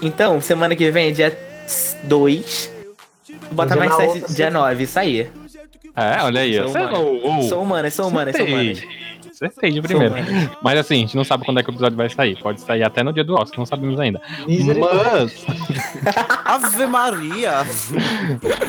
[0.00, 1.38] Então, semana que vem é dia
[2.04, 2.70] 2.
[3.52, 4.66] Bota mais na 7, outra dia semana.
[4.68, 5.30] 9, isso aí.
[5.94, 6.54] É, olha aí.
[6.56, 7.20] Sou humano.
[7.22, 8.72] oh, Sou humana, sou humana, sou humana.
[9.46, 10.14] Acertei de primeira.
[10.62, 12.36] Mas assim, a gente não sabe quando é que o episódio vai sair.
[12.40, 14.20] Pode sair até no dia do Oscar, não sabemos ainda.
[14.46, 15.46] Mas,
[16.44, 17.64] Ave Maria!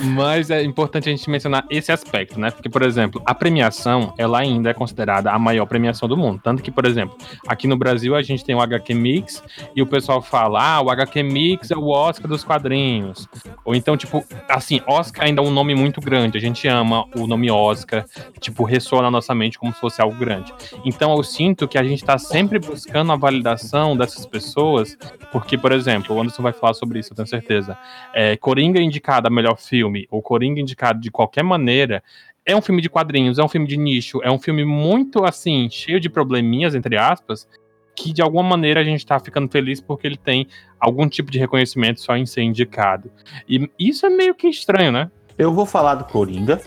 [0.04, 2.52] mas é importante a gente mencionar esse aspecto, né?
[2.52, 6.40] Porque, por exemplo, a premiação, ela ainda é considerada a maior premiação do mundo.
[6.44, 9.44] Tanto que, por exemplo, aqui no Brasil a gente tem o HQ Mix
[9.76, 13.28] e o pessoal fala, ah, o HQ Mix é o Oscar dos quadrinhos.
[13.66, 16.38] Ou então, tipo, assim, Oscar ainda é um nome muito grande.
[16.38, 18.06] A gente ama o nome Oscar,
[18.40, 20.54] tipo, ressoa na nossa mente como se fosse algo grande.
[20.86, 24.98] Então eu sinto que a gente tá sempre buscando a validação dessas pessoas,
[25.32, 27.78] porque, por exemplo, o Anderson vai falar sobre isso, eu tenho certeza.
[28.14, 32.04] É, Coringa indicado a melhor filme, ou Coringa indicado de qualquer maneira,
[32.46, 35.70] é um filme de quadrinhos, é um filme de nicho, é um filme muito assim,
[35.70, 37.48] cheio de probleminhas, entre aspas,
[37.96, 40.48] que de alguma maneira a gente tá ficando feliz porque ele tem
[40.80, 43.12] algum tipo de reconhecimento só em ser indicado.
[43.48, 45.10] E isso é meio que estranho, né?
[45.38, 46.62] Eu vou falar do Coringa,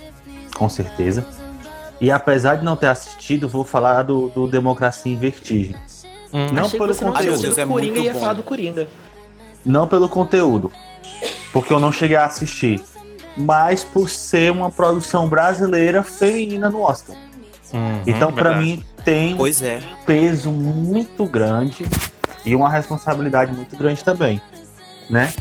[0.57, 1.46] com certeza.
[2.01, 5.75] E apesar de não ter assistido, vou falar do, do Democracia em Vertigem.
[6.33, 6.47] Hum.
[6.53, 7.41] Não Achei pelo não conteúdo.
[7.43, 8.21] Deus, é o Coringa muito ia bom.
[8.21, 8.89] falar do Coringa.
[9.65, 10.71] Não pelo conteúdo,
[11.53, 12.83] porque eu não cheguei a assistir.
[13.37, 17.17] Mas por ser uma produção brasileira feminina no Oscar.
[17.73, 18.65] Uhum, Então, pra verdade.
[18.67, 19.81] mim, tem um Pois é.
[20.07, 21.87] peso muito grande
[22.45, 24.41] e uma responsabilidade muito grande também,
[25.11, 25.33] né?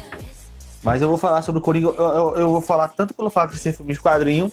[0.84, 3.52] Mas eu vou falar sobre o Coringa, eu, eu- eu vou falar tanto pelo fato
[3.52, 4.52] de ser filme de quadrinho,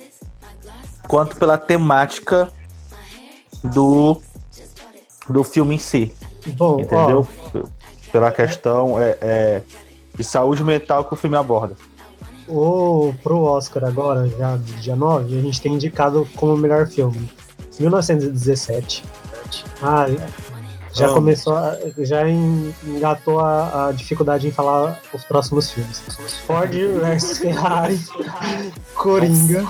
[1.13, 2.51] quanto pela temática
[3.63, 4.19] do,
[5.29, 6.11] do filme em si,
[6.57, 7.29] Bom, entendeu?
[8.11, 9.63] Pela questão é, é,
[10.15, 11.77] de saúde mental que o filme aborda.
[12.49, 12.53] ó,
[13.09, 17.31] o, pro Oscar agora, já dia 9, a gente tem indicado como melhor filme
[17.79, 19.05] 1917.
[19.83, 20.07] Ah,
[20.95, 21.15] já Amo.
[21.17, 26.01] começou, a- já en- engatou a, a dificuldade em falar os próximos filmes.
[26.47, 28.01] Ford vs Ferrari,
[28.95, 29.67] Coringa,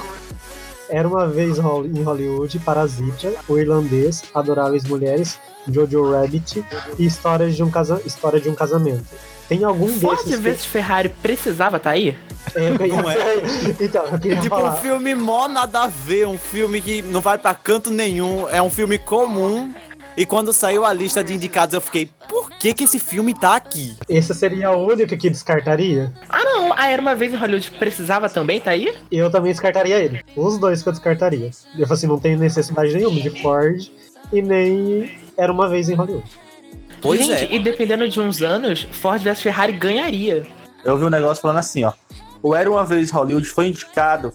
[0.93, 6.63] Era uma vez em Hollywood, Parasita, O Irlandês, Adoráveis Mulheres, Jojo Rabbit
[6.99, 8.03] e História de um, casa...
[8.05, 9.03] História de um Casamento.
[9.49, 10.41] Tem algum Ford desses que...
[10.43, 12.17] vs Ferrari precisava tá aí?
[12.55, 13.17] É, eu queria- Não é?
[13.81, 14.77] Então, eu queria Tipo, um falar.
[14.77, 18.71] filme mó nada a ver, um filme que não vai pra canto nenhum, é um
[18.71, 19.73] filme comum.
[20.17, 23.57] E quando saiu a lista de indicados, eu fiquei, por que que esse filme tá
[23.57, 23.97] aqui?
[24.09, 26.13] Esse seria o único que descartaria?
[26.29, 28.95] Ah não, a Era Uma Vez em Hollywood precisava também, tá aí?
[29.11, 30.23] Eu também descartaria ele.
[30.37, 31.51] Os dois que eu descartaria.
[31.79, 33.91] Eu falei assim, não tem necessidade nenhuma de Ford
[34.33, 36.31] e nem Era Uma Vez em Hollywood.
[37.01, 37.55] Pois Gente, é.
[37.55, 40.47] e dependendo de uns anos, Ford vs Ferrari ganharia.
[40.85, 41.93] Eu vi um negócio falando assim, ó.
[42.43, 44.33] O Era Uma Vez Hollywood foi indicado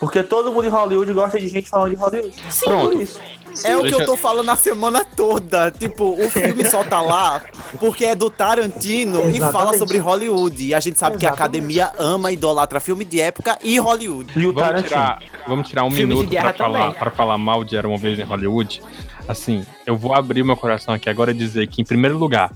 [0.00, 2.34] porque todo mundo em Hollywood gosta de gente falando de Hollywood.
[2.64, 2.92] Pronto.
[2.92, 3.20] Por isso.
[3.64, 5.70] É o que eu tô falando a semana toda.
[5.70, 7.42] Tipo, o filme só tá lá
[7.78, 9.78] porque é do Tarantino e fala Exatamente.
[9.78, 10.66] sobre Hollywood.
[10.66, 11.58] E a gente sabe que a Exatamente.
[11.58, 14.32] academia ama e idolatra filme de época e Hollywood.
[14.36, 14.88] E o Vamos Tarantino.
[14.88, 18.18] tirar, vamos tirar um Filme minuto pra falar, pra falar mal de Era Uma Vez
[18.18, 18.82] em Hollywood.
[19.26, 22.50] Assim, eu vou abrir meu coração aqui agora e dizer que, em primeiro lugar,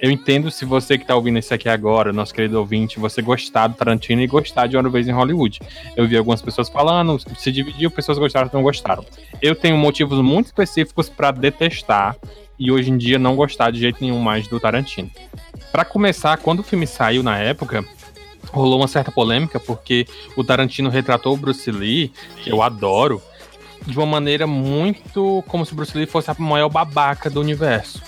[0.00, 3.66] eu entendo se você que tá ouvindo isso aqui agora, nosso querido ouvinte, você gostar
[3.66, 5.60] do Tarantino e gostar de Uma Vez em Hollywood.
[5.96, 9.04] Eu vi algumas pessoas falando, se dividiu, pessoas gostaram, não gostaram.
[9.42, 12.16] Eu tenho motivos muito específicos pra detestar
[12.58, 15.10] e hoje em dia não gostar de jeito nenhum mais do Tarantino.
[15.72, 17.84] Pra começar, quando o filme saiu na época,
[18.52, 20.06] rolou uma certa polêmica porque
[20.36, 23.20] o Tarantino retratou o Bruce Lee, que eu adoro,
[23.84, 28.00] de uma maneira muito como se o Bruce Lee fosse a maior babaca do universo.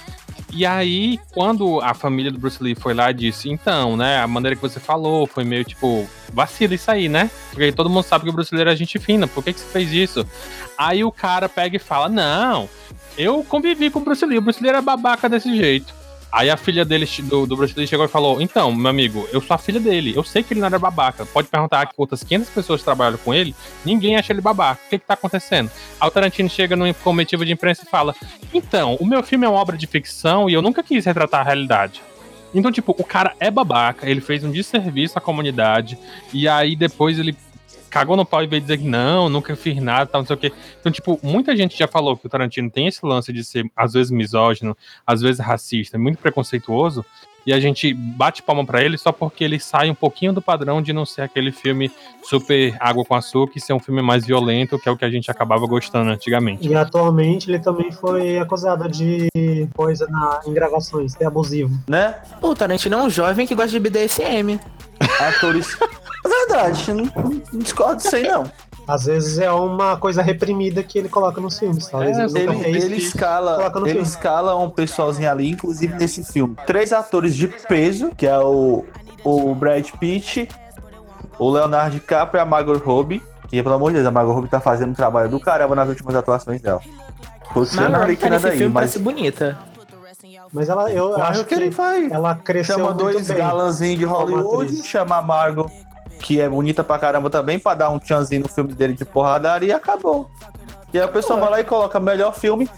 [0.53, 4.27] E aí, quando a família do Bruce Lee foi lá e disse, então, né, a
[4.27, 7.31] maneira que você falou foi meio tipo, vacila isso aí, né?
[7.51, 9.67] Porque todo mundo sabe que o Bruce Lee era gente fina, por que, que você
[9.67, 10.27] fez isso?
[10.77, 12.69] Aí o cara pega e fala, não,
[13.17, 16.00] eu convivi com o Bruce Lee, o Bruce Lee era babaca desse jeito.
[16.33, 19.55] Aí a filha dele, do, do Bruce chegou e falou: Então, meu amigo, eu sou
[19.55, 20.13] a filha dele.
[20.15, 21.27] Eu sei que ele não era babaca.
[21.27, 24.81] Pode perguntar que outras 500 pessoas trabalham com ele, ninguém acha ele babaca.
[24.87, 25.71] O que que tá acontecendo?
[26.01, 28.15] Aí Tarantino chega num cometivo de imprensa e fala:
[28.55, 31.45] Então, o meu filme é uma obra de ficção e eu nunca quis retratar a
[31.45, 32.01] realidade.
[32.55, 35.97] Então, tipo, o cara é babaca, ele fez um desserviço à comunidade,
[36.33, 37.37] e aí depois ele
[37.91, 40.39] cagou no pau e veio dizer que não, nunca fiz nada, tal, não sei o
[40.39, 40.53] quê.
[40.79, 43.93] Então, tipo, muita gente já falou que o Tarantino tem esse lance de ser, às
[43.93, 44.77] vezes, misógino,
[45.07, 47.05] às vezes racista, muito preconceituoso,
[47.47, 50.83] e a gente bate palma pra ele só porque ele sai um pouquinho do padrão
[50.83, 51.91] de não ser aquele filme
[52.23, 55.11] super água com açúcar e ser um filme mais violento, que é o que a
[55.11, 56.69] gente acabava gostando antigamente.
[56.69, 59.29] E atualmente ele também foi acusado de
[59.75, 61.77] coisa na, em gravações, é abusivo.
[61.89, 62.15] Né?
[62.43, 64.61] O Tarantino é um jovem que gosta de BDSM.
[65.19, 65.79] Atores.
[66.43, 67.05] É verdade, não,
[67.53, 68.51] não discordo disso aí, não.
[68.89, 71.87] Às vezes é uma coisa reprimida que ele coloca nos filmes.
[71.87, 74.03] Talvez É, ele Ele, ele escala, ele filme.
[74.03, 76.57] escala um pessoalzinho ali, inclusive nesse filme.
[76.67, 78.85] Três atores de peso, que é o,
[79.23, 80.49] o Brad Pitt,
[81.39, 83.23] o Leonardo DiCaprio e a Margot Robbie.
[83.53, 85.89] E pelo amor de Deus, a Margot Robbie tá fazendo um trabalho do caramba nas
[85.89, 86.81] últimas atuações dela.
[87.55, 89.59] Você Mas não não, vi tá que nesse nada aí, filme mas parece bonita.
[90.53, 92.09] Mas ela, eu eu acho acho que ele vai.
[92.11, 95.71] ela cresceu Chama muito dois galãzinhos de Hollywood, chama a Margot,
[96.21, 99.71] que é bonita pra caramba também, pra dar um tchanzinho no filme dele de porradaria
[99.71, 100.31] e acabou.
[100.93, 102.69] E aí o pessoal vai lá e coloca melhor filme.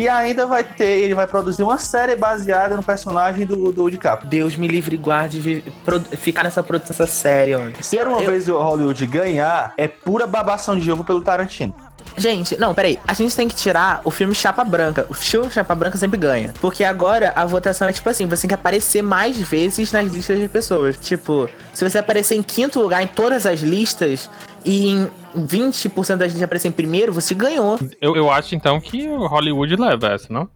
[0.00, 4.28] E ainda vai ter, ele vai produzir uma série baseada no personagem do, do DiCaprio.
[4.30, 7.72] Deus me livre e guarde pro- ficar nessa produção séria, mano.
[7.82, 11.74] Se era uma Eu- vez o Hollywood ganhar, é pura babação de ovo pelo Tarantino.
[12.16, 12.98] Gente, não, peraí.
[13.06, 15.06] A gente tem que tirar o filme Chapa Branca.
[15.08, 16.52] O filme Chapa Branca sempre ganha.
[16.60, 20.38] Porque agora a votação é tipo assim: você tem que aparecer mais vezes nas listas
[20.40, 20.96] de pessoas.
[21.00, 24.28] Tipo, se você aparecer em quinto lugar em todas as listas
[24.64, 27.78] e em 20% das listas aparecer em primeiro, você ganhou.
[28.00, 30.48] Eu, eu acho então que o Hollywood leva essa, não?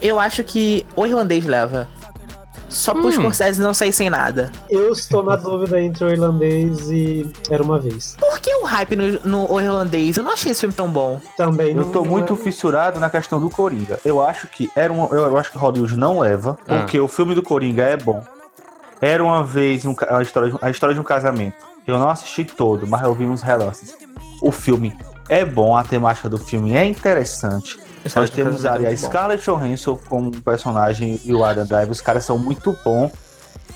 [0.00, 1.88] Eu acho que o irlandês leva.
[2.68, 3.12] Só pro Hum.
[3.12, 4.50] Scorsese não sair sem nada.
[4.70, 8.16] Eu estou na dúvida entre o irlandês e Era Uma Vez.
[8.18, 10.16] Por que o hype no, no O irlandês?
[10.16, 11.20] Eu não achei esse filme tão bom.
[11.36, 14.00] Também Eu não- tô muito fissurado na questão do Coringa.
[14.02, 16.78] Eu acho que era uma, eu, acho que Hollywood não leva, Ah.
[16.78, 18.24] porque o filme do Coringa é bom.
[19.02, 21.56] Era uma vez um a, história a história de um casamento.
[21.86, 23.96] Eu não assisti todo, mas eu vi uns relances.
[24.40, 24.96] O filme
[25.28, 27.78] é bom, a temática do filme é interessante.
[28.16, 31.90] Nós temos ali a Scarlett Johansson como personagem e o Adam Driver.
[31.90, 33.12] Os caras são muito bons.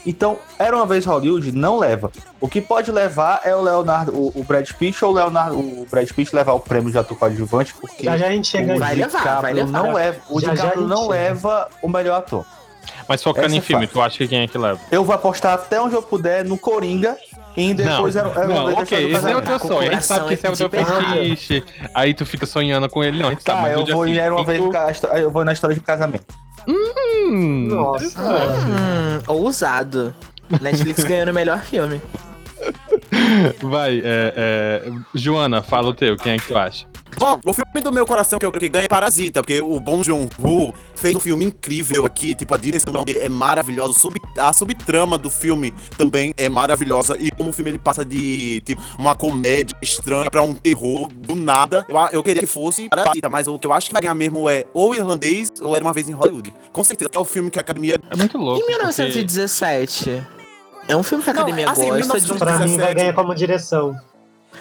[0.04, 2.12] Então, era uma vez Hollywood, não leva.
[2.40, 5.86] O que pode levar é o Leonardo, o, o Brad Pitt ou o Leonardo, o
[5.90, 8.78] Brad Pitt levar o prêmio de ator coadjuvante, porque Já já a gente chega o
[8.78, 9.70] Vai levar, vai levar.
[9.72, 11.08] não leva, o Já, já não chega.
[11.10, 12.44] leva o melhor ator.
[13.08, 14.00] Mas focando Essa em é filme, fácil.
[14.00, 14.78] tu acha que quem é que leva?
[14.92, 17.16] Eu vou apostar até onde eu puder no Coringa
[17.56, 19.90] e depois não, era, era não, ok, esse é o teu sonho.
[19.90, 21.64] A gente sabe que esse é o teu é fetiche.
[21.94, 23.28] Aí tu fica sonhando com ele, não.
[23.28, 24.60] A gente Tá, eu vou, era uma vez
[25.14, 26.26] eu vou na história de casamento.
[26.68, 28.20] Hum, Nossa.
[28.20, 30.14] Hum, ousado.
[30.60, 32.00] Netflix ganhando o melhor filme.
[33.62, 36.86] Vai, é, é, Joana, fala o teu, quem é que tu acha?
[37.18, 40.04] Bom, o filme do meu coração que eu que ganha é Parasita, porque o Bong
[40.04, 45.16] Joon-ho fez um filme incrível aqui, tipo, a direção dele é maravilhosa, sub- a subtrama
[45.16, 49.74] do filme também é maravilhosa, e como o filme ele passa de, tipo, uma comédia
[49.80, 53.66] estranha pra um terror do nada, eu, eu queria que fosse Parasita, mas o que
[53.66, 56.52] eu acho que vai ganhar mesmo é ou Irlandês ou Era Uma Vez em Hollywood.
[56.72, 57.98] Com certeza, que é o filme que a academia...
[58.10, 58.58] É muito louco.
[58.58, 60.22] Em porque- 1917.
[60.88, 62.26] É um filme que a Não, academia assim, gosta de.
[62.28, 63.96] 1917 Pra mim vai ganhar como direção.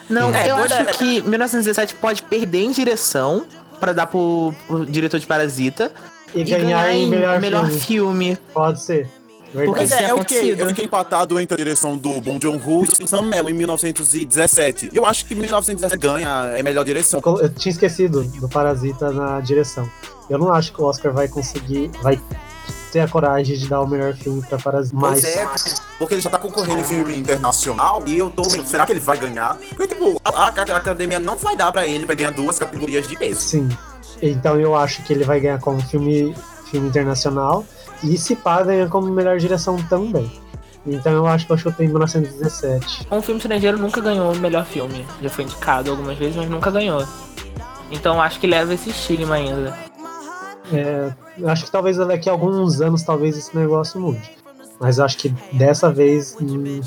[0.09, 3.45] Não, É, eu acho que 1917 pode perder em direção
[3.79, 5.91] pra dar pro, pro diretor de Parasita
[6.33, 7.39] E, e ganhar, em melhor,
[7.69, 7.79] filme.
[7.79, 8.37] filme.
[8.53, 9.09] Pode ser.
[9.53, 9.87] Verdade.
[9.87, 10.59] Porque é, eu fiquei, acontecido.
[10.59, 14.89] eu fiquei empatado entre a direção do Bong Joon-ho e do Sam Melo em 1917.
[14.93, 17.21] Eu acho que 1917 ganha, é melhor direção.
[17.25, 19.89] Eu eu tinha esquecido do Parasita na direção.
[20.29, 22.19] Eu não acho que o Oscar vai conseguir, vai
[22.91, 24.95] ter a coragem de dar o melhor filme pra Parasita.
[24.95, 25.47] Mas é,
[25.97, 28.43] porque ele já tá concorrendo em filme internacional e eu tô.
[28.45, 29.57] Será que ele vai ganhar?
[29.69, 33.07] Porque, tipo, a, a- a academia não vai dar pra ele pra ganhar duas categorias
[33.07, 33.39] de peso.
[33.41, 33.69] sim.
[34.21, 36.33] Então eu acho que ele vai ganhar como filme,
[36.71, 37.65] filme internacional.
[38.03, 40.31] E se pá, ganha como melhor direção também.
[40.87, 43.07] Então eu acho que eu chutei em 1917.
[43.11, 45.05] Um filme estrangeiro nunca ganhou o melhor filme.
[45.21, 47.05] Já foi indicado algumas vezes, mas nunca ganhou.
[47.91, 49.77] Então acho que leva esse estigma ainda.
[50.73, 54.31] É, eu acho que talvez daqui a alguns anos talvez esse negócio mude.
[54.79, 56.81] Mas acho que dessa vez hum,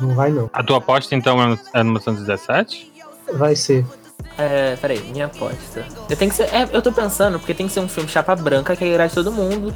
[0.00, 0.50] não vai não.
[0.52, 2.92] A tua aposta então é no- é no 1917?
[3.34, 3.84] Vai ser.
[4.38, 5.84] É, peraí, minha aposta.
[6.10, 6.44] Eu tenho que ser.
[6.54, 9.30] é, eu tô pensando, porque tem que ser um filme chapa branca que agrade todo
[9.30, 9.74] mundo.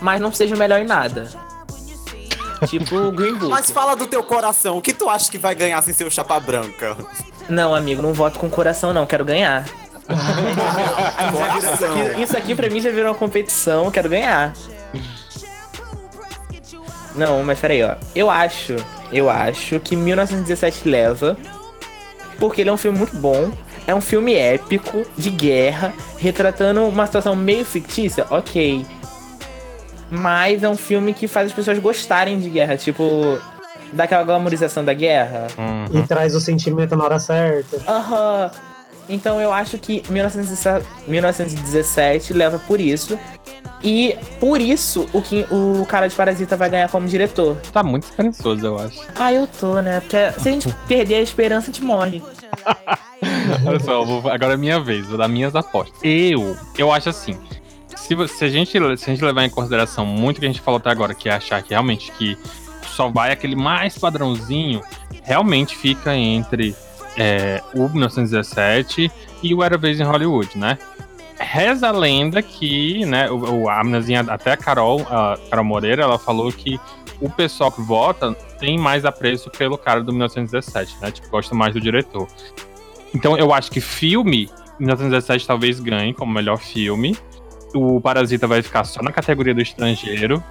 [0.00, 1.28] Mas não seja o melhor em nada.
[2.68, 3.48] tipo o Green Book.
[3.50, 6.10] Mas fala do teu coração, o que tu acha que vai ganhar sem ser o
[6.10, 6.96] chapa branca?
[7.48, 9.06] Não, amigo, não voto com coração, não.
[9.06, 9.64] Quero ganhar.
[12.22, 14.52] Isso- aqui pra mim já virou uma competição, quero ganhar.
[17.14, 17.94] Não, mas peraí, ó.
[18.14, 18.76] Eu acho,
[19.12, 21.36] eu acho que 1917 leva,
[22.38, 23.50] porque ele é um filme muito bom.
[23.86, 28.84] É um filme épico, de guerra, retratando uma situação meio fictícia, ok.
[30.10, 33.38] Mas é um filme que faz as pessoas gostarem de guerra, tipo,
[33.92, 35.46] daquela glamorização da guerra.
[35.56, 36.00] Uhum.
[36.00, 37.80] E traz o sentimento na hora certa.
[37.90, 38.50] Aham.
[39.08, 43.18] Então eu acho que 1917 1917 leva por isso.
[43.82, 47.56] E por isso o, que, o cara de Parasita vai ganhar como diretor.
[47.72, 49.00] Tá muito esperançoso, eu acho.
[49.14, 50.00] Ah, eu tô, né?
[50.00, 52.22] Porque se a gente perder a esperança, a gente morre.
[53.64, 55.98] Olha só, vou- agora é minha vez, vou dar minhas apostas.
[56.02, 57.38] Eu, eu acho assim.
[57.96, 60.60] Se, se a gente, se a gente levar em consideração muito o que a gente
[60.60, 62.36] falou até agora, que é achar que realmente que
[62.88, 64.80] só vai aquele mais padrãozinho,
[65.22, 66.74] realmente fica entre
[67.16, 69.10] é, o 1917
[69.42, 70.78] e o Era Vez em Hollywood, né?
[71.38, 76.02] Reza a lenda que, né, o, o- a meninazinha, até a Carol, a Carol Moreira,
[76.02, 76.80] ela falou que
[77.20, 81.10] o pessoal que vota tem mais apreço pelo cara do 1917, né?
[81.10, 82.26] Tipo, gosta mais do diretor.
[83.14, 84.48] Então eu acho que filme,
[84.78, 87.16] 1917 talvez ganhe como melhor filme.
[87.74, 90.42] O Parasita vai ficar só na categoria do estrangeiro.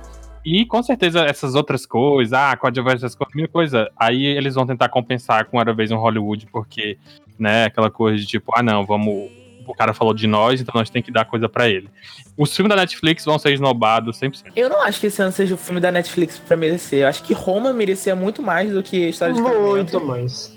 [0.46, 4.68] E com certeza essas outras coisas, ah, coadjuvante, essas coisas, mil coisa, aí eles vão
[4.68, 6.98] tentar compensar com Era Vez em Hollywood, porque,
[7.40, 9.32] né, aquela coisa de tipo, ah não, vamos
[9.68, 11.90] o cara falou de nós, então nós tem que dar coisa pra ele.
[12.38, 14.52] Os filmes da Netflix vão ser esnobados 100%.
[14.56, 17.00] Eu não acho que esse ano seja o filme da Netflix pra merecer.
[17.00, 20.56] Eu acho que Roma merecia muito mais do que História de Muito mais.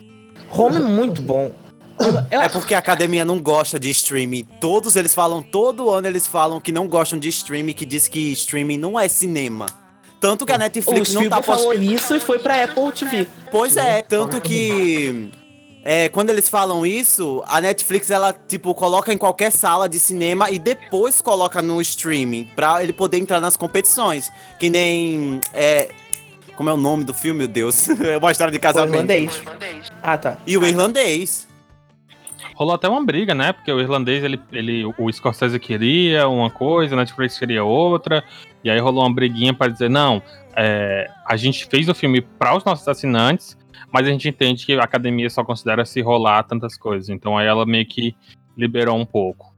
[0.48, 1.50] Roma é muito bom.
[2.30, 4.44] Eu, É porque a academia não gosta de streaming.
[4.60, 8.32] Todos eles falam, todo ano eles falam que não gostam de streaming, que diz que
[8.32, 9.66] streaming não é cinema.
[10.20, 11.92] Tanto que a o Netflix não tá falou postando.
[11.94, 13.26] isso e foi pra Apple TV.
[13.50, 15.30] Pois é, tanto que.
[15.84, 20.50] É, quando eles falam isso, a Netflix ela tipo coloca em qualquer sala de cinema
[20.50, 24.30] e depois coloca no streaming pra ele poder entrar nas competições.
[24.58, 25.88] Que nem é,
[26.56, 27.88] como é o nome do filme, meu Deus?
[28.02, 28.94] É uma história de O casamento.
[29.12, 29.40] irlandês.
[30.02, 30.36] Ah, tá.
[30.46, 31.47] E o irlandês.
[32.58, 33.52] Rolou até uma briga, né?
[33.52, 38.24] Porque o irlandês, ele, ele, o Scorsese queria uma coisa, a Netflix queria outra.
[38.64, 40.20] E aí rolou uma briguinha pra dizer, não,
[40.56, 43.56] é, a gente fez o filme para os nossos assinantes,
[43.92, 47.08] mas a gente entende que a academia só considera se rolar tantas coisas.
[47.08, 48.16] Então aí ela meio que
[48.56, 49.54] liberou um pouco.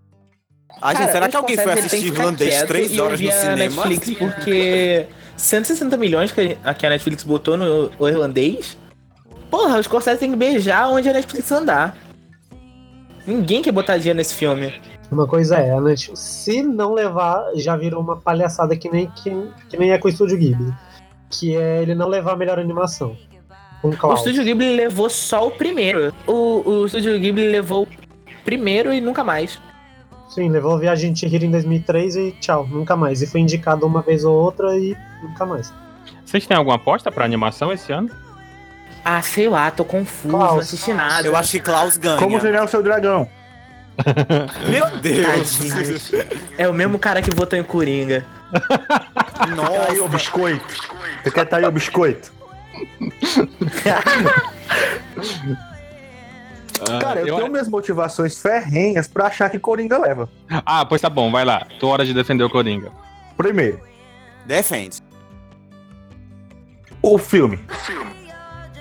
[0.82, 3.86] Ah, gente, Cara, será o que alguém foi assistir irlandês três horas no cinema?
[3.86, 5.06] Netflix, porque
[5.38, 8.76] 160 milhões que a, Netflix botou no o irlandês.
[9.50, 11.96] Porra, os Scorsese tem que beijar onde a Netflix andar.
[13.26, 14.80] Ninguém quer botar dinheiro nesse filme.
[15.10, 19.30] Uma coisa é, a Netflix, se não levar, já virou uma palhaçada que nem, que,
[19.68, 20.72] que nem é com o Estúdio Ghibli.
[21.28, 23.16] Que é ele não levar a melhor animação.
[23.82, 24.14] Com O.
[24.14, 26.12] Estúdio Ghibli levou só o primeiro.
[26.26, 27.88] O, o Estúdio Ghibli levou o
[28.44, 29.58] primeiro e nunca mais.
[30.28, 33.20] Sim, levou Viagem de Chihiro em 2003 e tchau, nunca mais.
[33.20, 35.72] E foi indicado uma vez ou outra e nunca mais.
[36.24, 38.08] Vocês têm alguma aposta pra animação esse ano?
[39.04, 40.52] Ah, sei lá, tô confuso, Klaus.
[40.52, 41.26] não assisti nada.
[41.26, 42.18] Eu acho que Klaus ganha.
[42.18, 43.28] Como treinar o seu dragão?
[44.68, 45.58] Meu Deus.
[45.58, 46.24] Tadinho.
[46.58, 48.24] É o mesmo cara que votou em Coringa.
[48.52, 49.44] Tá
[49.88, 50.08] aí o Nossa.
[50.08, 50.74] biscoito.
[51.22, 52.32] Você quer tá aí o biscoito?
[57.00, 60.28] Cara, eu, eu- tenho minhas motivações ferrenhas pra achar que Coringa leva.
[60.64, 61.66] Ah, pois tá bom, vai lá.
[61.78, 62.90] Tô hora de defender o Coringa.
[63.36, 63.80] Primeiro,
[64.46, 64.98] Defende.
[67.02, 67.58] o filme.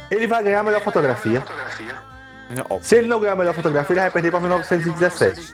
[0.10, 1.43] Ele vai ganhar a melhor fotografia.
[2.70, 5.53] Ó, Se ele não ganhar a melhor fotografia, ele vai perder pra 1917.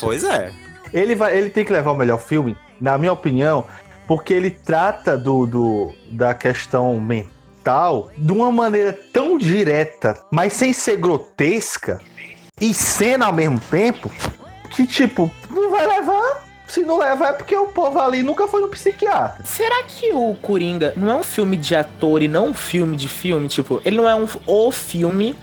[0.00, 0.52] Pois é.
[0.92, 3.66] Ele, vai, ele tem que levar o melhor filme, na minha opinião,
[4.06, 10.72] porque ele trata do, do, da questão mental de uma maneira tão direta, mas sem
[10.72, 12.00] ser grotesca
[12.60, 14.10] e cena ao mesmo tempo,
[14.70, 16.44] que tipo, não vai levar.
[16.74, 19.44] Se não levar é porque o povo ali nunca foi no psiquiatra.
[19.44, 23.08] Será que o Coringa não é um filme de ator e não um filme de
[23.08, 23.46] filme?
[23.46, 25.36] Tipo, ele não é um, o filme,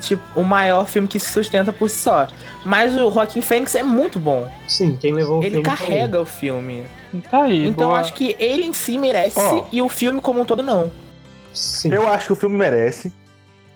[0.00, 2.26] tipo, o maior filme que se sustenta por si só.
[2.64, 4.50] Mas o Joaquin Phoenix é muito bom.
[4.66, 6.84] Sim, quem levou o Ele filme foi carrega o filme.
[7.30, 7.68] Tá aí.
[7.68, 8.00] Então eu boa.
[8.00, 9.66] acho que ele em si merece Ó.
[9.70, 10.90] e o filme como um todo não.
[11.52, 11.94] Sim.
[11.94, 13.12] Eu acho que o filme merece.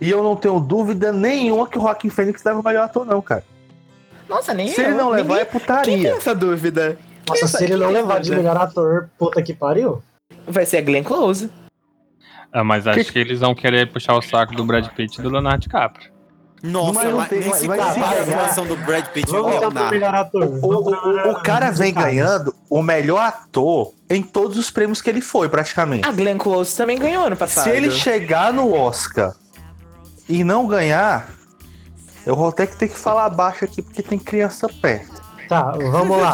[0.01, 3.22] E eu não tenho dúvida nenhuma que o Joaquim Fênix leva o melhor ator, não,
[3.22, 3.44] cara.
[4.29, 4.87] Nossa, nem Se eu.
[4.89, 6.11] ele não levar, Ninguém- é Quem tem putaria.
[6.16, 6.99] essa dúvida?
[7.29, 10.03] Nossa, Quem se ele não levar de melhor ator, puta que pariu.
[10.47, 11.51] Vai ser a Glenn Close.
[12.53, 15.22] Ah, mas acho Que- que eles vão querer puxar o saco do Brad Pitt e
[15.22, 16.11] do Leonardo DiCaprio.
[16.62, 19.91] Nossa, Mas tem- nem se mas compara a atuação do Brad Pitt Vamos pro Leonardo.
[19.93, 20.43] melhor ator.
[20.45, 25.09] O, o- o- o cara vem ganhando o melhor ator em todos os prêmios que
[25.09, 26.09] ele foi, praticamente.
[26.09, 27.64] A Glenn Close também ganhou ano passado.
[27.64, 29.35] Se ele chegar no Oscar
[30.29, 31.29] e não ganhar,
[32.27, 35.21] eu vou até que ter que falar baixo aqui porque tem criança perto.
[35.49, 36.33] Tá, vamos lá.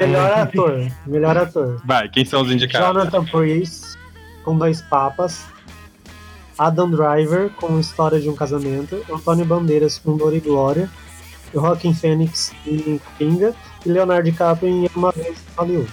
[0.00, 0.92] Melhor ator.
[1.06, 1.80] Melhor ator.
[1.84, 2.88] Vai, quem são os indicados?
[2.88, 3.98] Jonathan Priest,
[4.44, 5.44] com Dois Papas.
[6.58, 9.04] Adam Driver, com História de um Casamento.
[9.12, 10.90] Antônio Bandeiras, com Dor e Glória.
[11.52, 13.54] Joaquin Phoenix em Kinga.
[13.84, 15.92] E Leonardo DiCaprio em Uma Vez em Hollywood.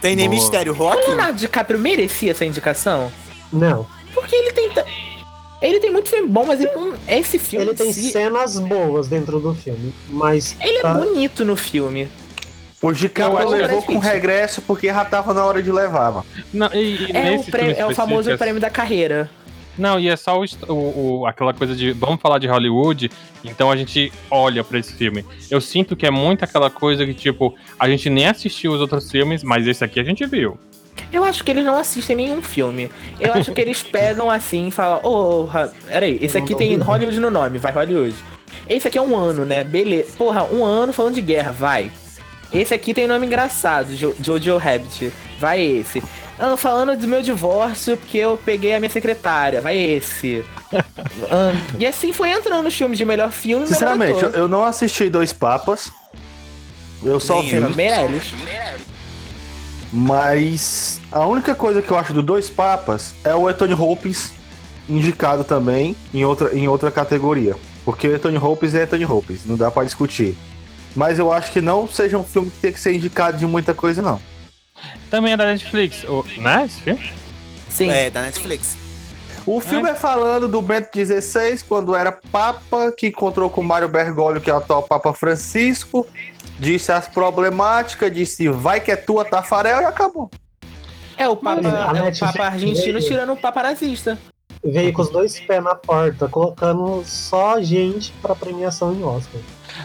[0.00, 0.40] Tem nem Boa.
[0.40, 0.96] mistério, O Rock?
[1.06, 3.12] Leonardo DiCaprio merecia essa indicação?
[3.52, 3.86] Não.
[4.14, 4.70] Porque ele tem.
[5.66, 6.94] Ele tem muito filme bom, mas ele não.
[7.08, 7.64] Esse filme.
[7.64, 9.92] Ele em tem si, cenas boas dentro do filme.
[10.10, 10.56] Mas.
[10.60, 12.08] ele é tá- bonito no filme.
[12.82, 13.06] O que
[13.46, 16.26] levou com regresso porque já tava na hora de levar, mano.
[16.52, 19.30] Não, e, e É o, prêmio- é o famoso específico, prêmio da carreira.
[19.76, 23.10] Não, e é só o, o- o- aquela coisa de vamos falar de Hollywood,
[23.42, 25.24] então a gente olha pra esse filme.
[25.50, 29.10] Eu sinto que é muito aquela coisa que, tipo, a gente nem assistiu os outros
[29.10, 30.58] filmes, mas esse aqui a gente viu.
[31.12, 32.90] Eu acho que eles não assistem nenhum filme.
[33.20, 37.20] Eu acho que eles pegam assim e falam: Ô, Ra- peraí, esse aqui tem Hollywood
[37.20, 38.14] no nome, vai Hollywood.
[38.68, 39.62] Esse aqui é um ano, né?
[39.64, 40.12] Beleza.
[40.16, 41.90] Porra, um ano falando de guerra, vai.
[42.52, 45.12] Esse aqui tem nome engraçado, Jo- Jojo Rabbit.
[45.38, 46.02] Vai esse.
[46.38, 49.60] Ah, falando do meu divórcio, porque eu peguei a minha secretária.
[49.60, 50.44] Vai esse.
[51.30, 54.64] Ah, e assim foi entrando os filmes de melhor filme e melhor Sinceramente, eu, não
[54.64, 55.90] assisti Dois Papas.
[57.02, 57.54] Eu só vi.
[57.54, 57.70] eu.
[57.70, 58.32] Meirelles.
[59.96, 64.32] Mas a única coisa que eu acho do Dois Papas é o Anthony Hopkins
[64.88, 67.54] indicado também em outra, em outra categoria.
[67.84, 70.36] Porque o Anthony Hopkins é Anthony Hopkins, não dá pra discutir.
[70.96, 73.72] Mas eu acho que não seja um filme que tem que ser indicado de muita
[73.72, 74.20] coisa, não.
[75.08, 76.04] Também é da Netflix,
[76.38, 76.64] né?
[76.64, 77.12] Esse filme?
[77.68, 77.88] Sim.
[77.88, 78.76] É, da Netflix.
[79.46, 84.40] O filme é falando do Bento XVI, quando era Papa, que encontrou com Mário Bergoglio,
[84.40, 86.06] que é o atual Papa Francisco,
[86.58, 90.30] disse as problemáticas, disse vai que é tua, Tafarel, e acabou.
[91.16, 94.18] É o Papa, Mas é o Papa argentino veio- tirando o Papa nazista.
[94.64, 99.38] Veio com os dois pés na porta, colocando só gente pra premiação em Oscar.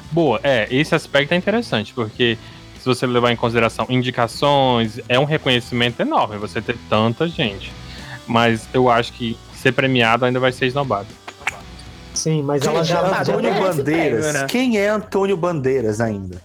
[0.10, 2.38] Boa, é, esse aspecto é interessante, porque
[2.80, 7.74] se você levar em consideração indicações, é um reconhecimento enorme você ter tanta gente.
[8.26, 11.08] Mas eu acho que ser premiado ainda vai ser esnobado.
[12.14, 13.02] Sim, mas ela já.
[13.10, 14.34] já- Antônio Bandeiras.
[14.34, 14.46] né?
[14.50, 16.42] Quem é Antônio Bandeiras ainda?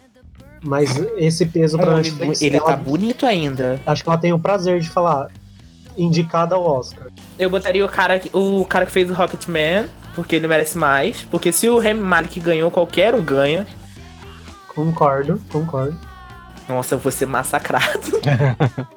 [0.63, 3.81] Mas esse peso pra Netflix, Ele ela- tá bonito ainda.
[3.87, 5.29] acho que ela tem o prazer de falar
[5.97, 7.09] indicada ao Oscar.
[7.39, 11.23] Eu botaria o cara, que- o cara que fez o Rocketman, porque ele merece mais.
[11.31, 13.67] Porque se o Remy Malek ganhou, qualquer um ganha.
[14.69, 15.97] Concordo, concordo.
[16.69, 18.01] Nossa, eu vou ser massacrado.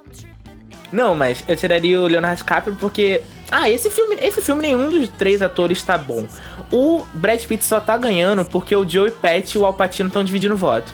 [0.92, 3.22] Não, mas eu tiraria o Leonardo DiCaprio porque.
[3.50, 6.26] Ah, esse filme, esse filme nenhum dos três atores tá bom.
[6.72, 10.24] O Brad Pitt só tá ganhando porque o Joe Patch e o Al Pacino estão
[10.24, 10.94] dividindo voto.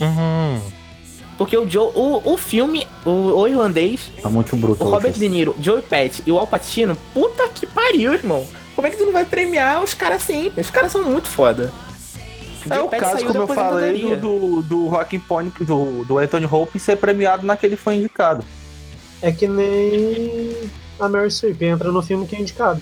[0.00, 0.60] Uhum.
[1.36, 4.84] Porque o Joe, o, o filme, o, o irlandês, Tá muito bruto.
[4.84, 8.46] o Robert De Niro, Joe Patch e o Al Pacino, puta que pariu, irmão.
[8.76, 10.52] Como é que tu não vai premiar os caras assim?
[10.56, 11.72] Os caras são muito foda.
[12.70, 16.96] É o caso, como eu falei, do, do Joaquin Phoenix, do, do Anthony Hopkins ser
[16.96, 18.44] premiado naquele foi indicado.
[19.20, 20.70] É que nem
[21.00, 22.80] a Mary Streep entra no filme que é indicado.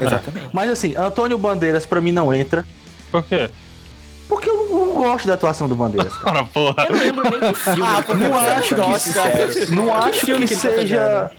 [0.00, 0.48] Exatamente.
[0.52, 2.64] Mas assim, Antônio Bandeiras pra mim não entra,
[3.10, 3.48] Por quê?
[4.28, 6.12] porque eu não, gosto da atuação do Bandeiras.
[6.16, 6.38] cara.
[6.40, 6.86] Ora, porra.
[6.88, 7.82] Eu não lembro nem do filme.
[7.82, 11.30] Ah, não acho que Não acho que que ele tá seja.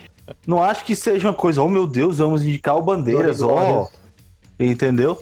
[0.47, 3.89] Não acho que seja uma coisa, oh meu Deus, vamos indicar o Bandeiras, ó.
[4.59, 5.21] Entendeu?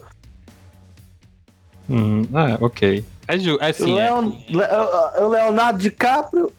[1.90, 3.04] Hum, ah, ok.
[3.26, 4.04] É, ju é O sim, é.
[4.10, 6.52] Leon- Le- o Leonardo DiCaprio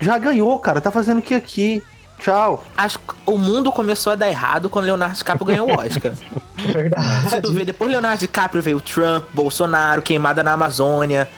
[0.00, 0.80] já ganhou, cara.
[0.80, 1.82] Tá fazendo o que aqui?
[2.22, 2.64] Tchau.
[2.76, 6.14] Acho que o mundo começou a dar errado quando Leonardo DiCaprio ganhou o Oscar.
[6.14, 6.24] Se
[6.62, 7.52] tu Verdade.
[7.52, 11.28] vê, depois do Leonardo DiCaprio veio Trump, Bolsonaro, queimada na Amazônia.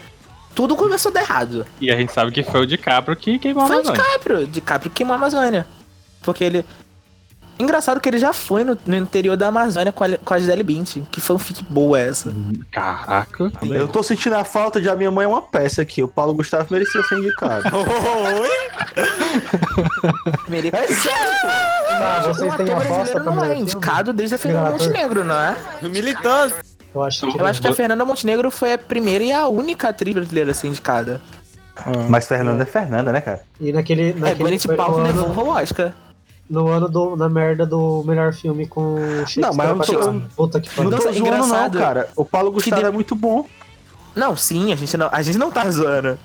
[0.54, 1.66] Tudo começou a dar errado.
[1.80, 4.02] E a gente sabe que foi o DiCaprio que queimou a Foi o Amazônia.
[4.04, 4.46] DiCaprio.
[4.46, 5.66] DiCaprio queimou a Amazônia.
[6.22, 6.64] Porque ele.
[7.58, 10.62] Engraçado que ele já foi no, no interior da Amazônia com a, com a Gisele
[10.62, 11.06] Bündchen.
[11.10, 12.32] Que fanfic boa essa.
[12.72, 13.52] Caraca.
[13.62, 16.02] Eu tô sentindo a falta de A Minha Mãe é uma peça aqui.
[16.02, 17.64] O Paulo Gustavo merecia ser indicado.
[20.48, 21.32] Mere- é sério,
[21.88, 24.70] Tá, O vocês têm ator aposta não é melhor indicado desde a Fernanda.
[24.70, 25.56] Montenegro, não é?
[25.82, 26.54] Militante.
[26.54, 26.64] filme?
[26.94, 29.88] Eu acho que Eu acho que a Fernanda Montenegro foi a primeira e a única
[29.88, 31.20] atriz brasileira a ser indicada.
[32.08, 33.42] Mas Fernanda é Fernanda, né, cara?
[33.60, 34.10] E naquele.
[34.10, 35.92] É, naquele no Paltrow ano, levou o Oscar.
[36.48, 40.28] No ano do, na merda do melhor filme com Shakespeare Não, mas eu não tô-.
[40.36, 41.78] Puta que Não tô zoando, não, engraçado.
[41.78, 42.08] cara.
[42.16, 43.46] O Paulo Gustavo de- é muito bom.
[44.14, 46.18] Não, sim, a gente não, a gente não tá zoando.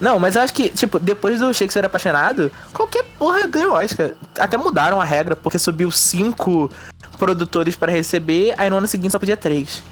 [0.00, 4.12] Não, mas eu acho que, tipo, depois do Shakespeare Apaixonado, qualquer porra ganhou Oscar.
[4.38, 6.70] Até mudaram a regra, porque subiu cinco
[7.18, 9.82] produtores pra receber, aí no ano seguinte só podia três.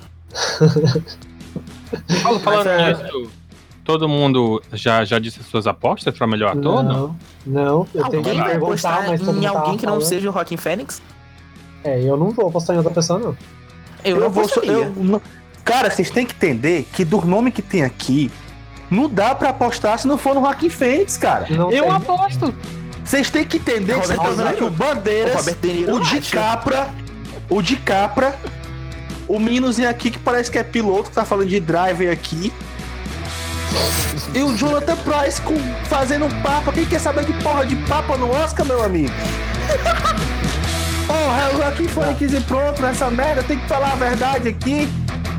[2.22, 3.30] Paulo, falando é- nisso,
[3.86, 6.82] todo mundo já, já disse as suas apostas pra melhor ator?
[6.82, 7.16] Não.
[7.46, 10.00] Não, não, eu tenho que Alguém vai perguntar, apostar mas todo em alguém que não
[10.00, 11.00] seja o Rockin' Fênix?
[11.84, 13.36] É, eu não vou apostar em outra pessoa, não.
[14.04, 14.44] Eu, não vou.
[14.64, 15.22] Eu, não-
[15.64, 18.30] Cara, vocês têm que entender que do nome que tem aqui,
[18.90, 21.46] não dá pra apostar se não for no Joaquim Fênix, cara.
[21.50, 21.92] Não Eu tem.
[21.92, 22.54] aposto.
[23.04, 26.00] Vocês têm que entender que vocês Robert estão vendo aqui o O Bandeiras, o eu
[26.00, 26.20] de.
[26.30, 26.88] Capra,
[27.48, 28.36] o de Capra,
[29.28, 32.52] o meninozinho aqui que parece que é piloto, que tá falando de driver aqui.
[34.34, 35.56] E o Jonathan Price com,
[35.88, 36.72] fazendo um papa.
[36.72, 39.12] Quem quer saber de porra de papa no Oscar, meu amigo?
[41.06, 44.88] Porra, o Joaquim Fênix e pronto nessa merda, tem que falar a verdade aqui.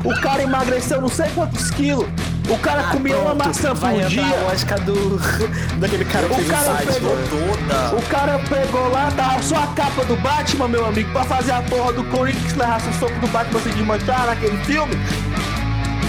[0.04, 2.06] O cara emagreceu não sei quantos quilos.
[2.48, 4.22] O cara comia uma maçã Ah, por dia.
[4.22, 5.18] o Oscar do...
[5.78, 7.28] daquele cara que O fez cara site, pegou mano.
[7.28, 7.96] Toda.
[7.96, 11.60] O cara pegou lá, tava só a capa do Batman, meu amigo, pra fazer a
[11.62, 14.94] porra do Corinthians que levasse o soco do Batman sem desmanchar naquele filme.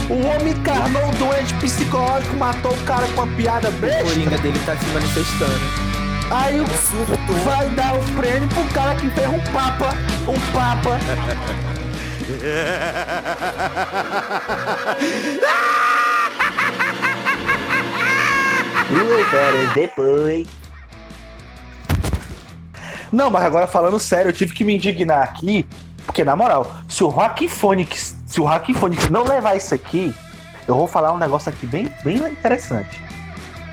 [0.10, 4.04] O homem encarnou um doente psicológico, matou o cara com uma piada O besta.
[4.04, 5.54] Coringa dele tá se manifestando.
[6.32, 6.66] Aí o
[7.44, 9.94] vai dar o prêmio pro cara que fez um papa,
[10.28, 11.00] um papa.
[18.90, 20.48] Duas horas depois.
[23.12, 25.68] Não, mas agora falando sério, eu tive que me indignar aqui,
[26.06, 30.14] porque na moral, se o Joaquim Phoenix, se o Phoenix não levar isso aqui,
[30.68, 33.02] eu vou falar um negócio aqui bem, bem interessante.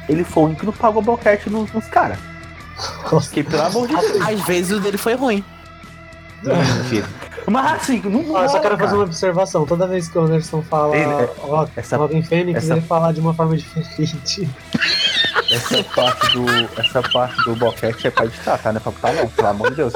[0.09, 2.19] Ele foi o único que não pagou boquete nos, nos caras.
[3.11, 4.21] Porque, pelo amor de Deus.
[4.27, 5.45] Às vezes o dele foi ruim.
[7.49, 8.97] Mas assim, não, não Ó, eu só quero fazer cara.
[8.97, 9.67] uma observação.
[9.67, 13.13] Toda vez que o Anderson fala Ele- é- ó, essa- Robin Fênix, essa- ele fala
[13.13, 14.49] de uma forma diferente.
[15.53, 16.45] Essa parte do.
[16.81, 18.73] Essa parte do boquete é pra editar, tá?
[18.73, 19.93] Não é pra botar não, pelo amor de Deus.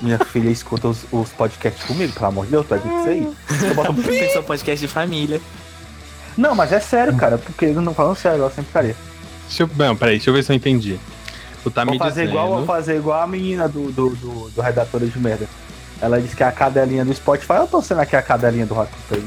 [0.00, 3.32] Minha filha escuta os, os podcasts comigo, pelo amor de Deus, tu vai isso aí.
[3.68, 4.08] Eu boto um pi.
[4.08, 5.40] Tem seu podcast de família.
[6.36, 8.94] Não, mas é sério, cara, porque eu não falando sério, eu sempre faria.
[9.48, 11.00] Deixa eu, não, peraí, deixa eu ver se eu entendi.
[11.62, 12.28] Tu tá Vou me fazer dizendo.
[12.28, 15.48] igual, vou fazer igual a menina do, do, do, do Redatora de Merda.
[15.98, 18.74] Ela disse que é a cadelinha do Spotify, eu tô sendo aqui a cadelinha do
[18.74, 19.24] Rock Play.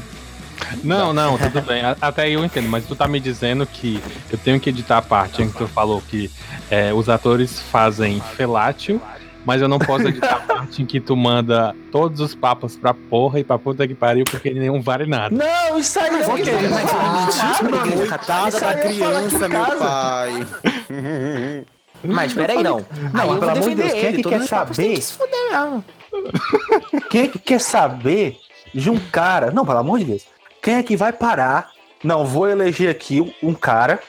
[0.84, 1.82] Não, não, tudo bem.
[2.00, 4.00] Até aí eu entendo, mas tu tá me dizendo que
[4.30, 6.30] eu tenho que editar a parte em que tu falou que
[6.70, 9.00] é, os atores fazem felátil,
[9.44, 12.92] mas eu não posso editar a parte em que tu manda todos os papos pra
[12.94, 15.34] porra e pra puta que pariu, porque nenhum vale nada.
[15.34, 19.76] Não, isso aí não ok, mas foi Coitada Isso da é criança, meu casa.
[19.78, 20.46] pai.
[22.02, 22.84] Mas peraí, não.
[23.12, 24.22] Não, Aí eu pelo amor de Deus, quem é ele.
[24.22, 24.94] que quer saber?
[24.94, 25.84] que se fuder mesmo.
[27.10, 28.38] Quem é que quer saber
[28.74, 29.50] de um cara.
[29.50, 30.22] Não, pelo amor de Deus.
[30.62, 31.70] Quem é que vai parar?
[32.02, 34.00] Não, vou eleger aqui um cara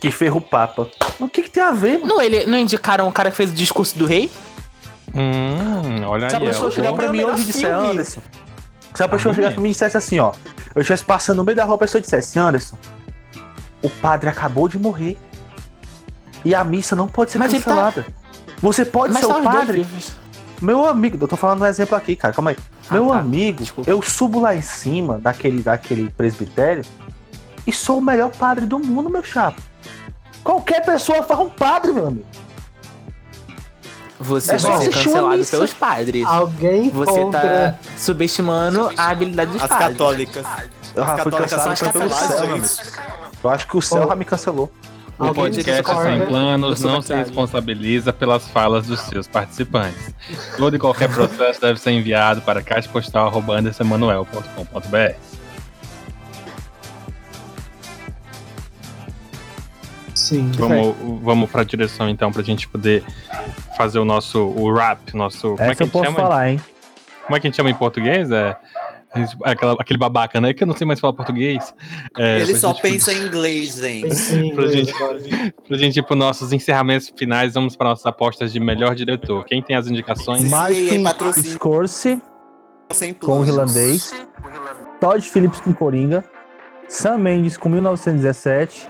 [0.00, 0.88] que ferra o Papa.
[1.18, 2.06] O que, que tem a ver, mano?
[2.14, 4.30] Não, ele, não indicaram o cara que fez o discurso do rei?
[5.14, 6.46] Hum, olha Se a aí.
[6.46, 7.74] pessoa chegar pra é o mim hoje e disser.
[7.74, 8.20] Anderson.
[8.94, 10.32] Se a pessoa chegar pra mim e dissesse assim, ó.
[10.74, 12.76] Eu estivesse passando no meio da rua, a pessoa dissesse, Anderson,
[13.82, 15.16] o padre acabou de morrer.
[16.44, 18.06] E a missa não pode ser Mas tá- cancelada.
[18.60, 19.86] Você pode Mas ser só o padre.
[20.60, 22.56] Meu amigo, eu tô falando um exemplo aqui, cara, calma aí.
[22.90, 23.18] Ah, Meu tá.
[23.18, 23.88] amigo, Desculpa.
[23.90, 26.84] eu subo lá em cima daquele, daquele presbitério
[27.68, 29.60] e sou o melhor padre do mundo, meu chapa.
[30.42, 32.24] Qualquer pessoa faz um padre, meu amigo.
[34.20, 36.26] Você É só vai ser cancelado pelos padres.
[36.26, 37.40] Alguém Você contra.
[37.40, 39.88] tá subestimando a habilidade dos As padres.
[39.88, 40.44] católicas.
[40.96, 42.92] Eu As fui católicas são cancelado foi pelo canceladas.
[43.44, 44.08] Eu acho que o céu Oh.
[44.08, 44.72] já me cancelou.
[45.18, 46.10] O Alguém podcast discorda?
[46.10, 50.14] Sem Planos não se responsabiliza pelas falas dos seus participantes.
[50.56, 55.14] Todo e qualquer processo deve ser enviado para caixapostal.andersemanuel.com.br.
[60.28, 60.50] Sim.
[60.56, 63.02] Vamos, vamos para a direção então, para a gente poder
[63.76, 65.56] fazer o nosso o rap, nosso.
[65.56, 66.48] como é que a gente chama?
[66.50, 66.60] hein?
[67.24, 68.30] Como é que a gente chama em português?
[68.30, 68.56] É,
[69.44, 70.52] aquela- aquele babaca, né?
[70.52, 71.74] Que eu não sei mais falar português.
[72.18, 74.02] É, Ele pra só gente- pensa em inglês, gente.
[74.08, 74.92] Pensei em Pra gente-.
[75.66, 79.44] Pra gente ir para nossos encerramentos finais, vamos para nossas apostas de melhor diretor.
[79.46, 80.44] Quem tem as indicações?
[80.50, 81.52] Martin patrocínio.
[81.52, 82.20] Scorsese
[83.20, 84.12] com o irlandês.
[85.00, 86.24] Todd Phillips com Coringa.
[86.88, 88.88] Sam Mendes com 1917.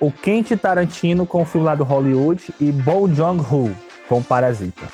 [0.00, 2.54] O Quentin Tarantino com o filme lá do Hollywood.
[2.60, 3.74] E Bong Joon-ho
[4.08, 4.88] com Parasita.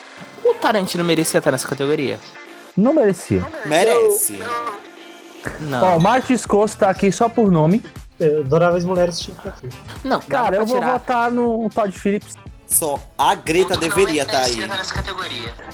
[0.44, 2.18] O Tarantino merecia estar nessa categoria?
[2.76, 3.44] Não merecia.
[3.64, 4.38] Merece.
[5.60, 5.82] Não.
[5.94, 7.82] Ó, o Martin Scorsese tá aqui só por nome.
[8.18, 9.68] Eu Adoráveis mulheres tinha que aqui.
[10.02, 10.92] não, Cara, eu vou tirar.
[10.92, 12.34] votar no Todd Phillips.
[12.66, 14.58] Só a Greta deveria estar aí.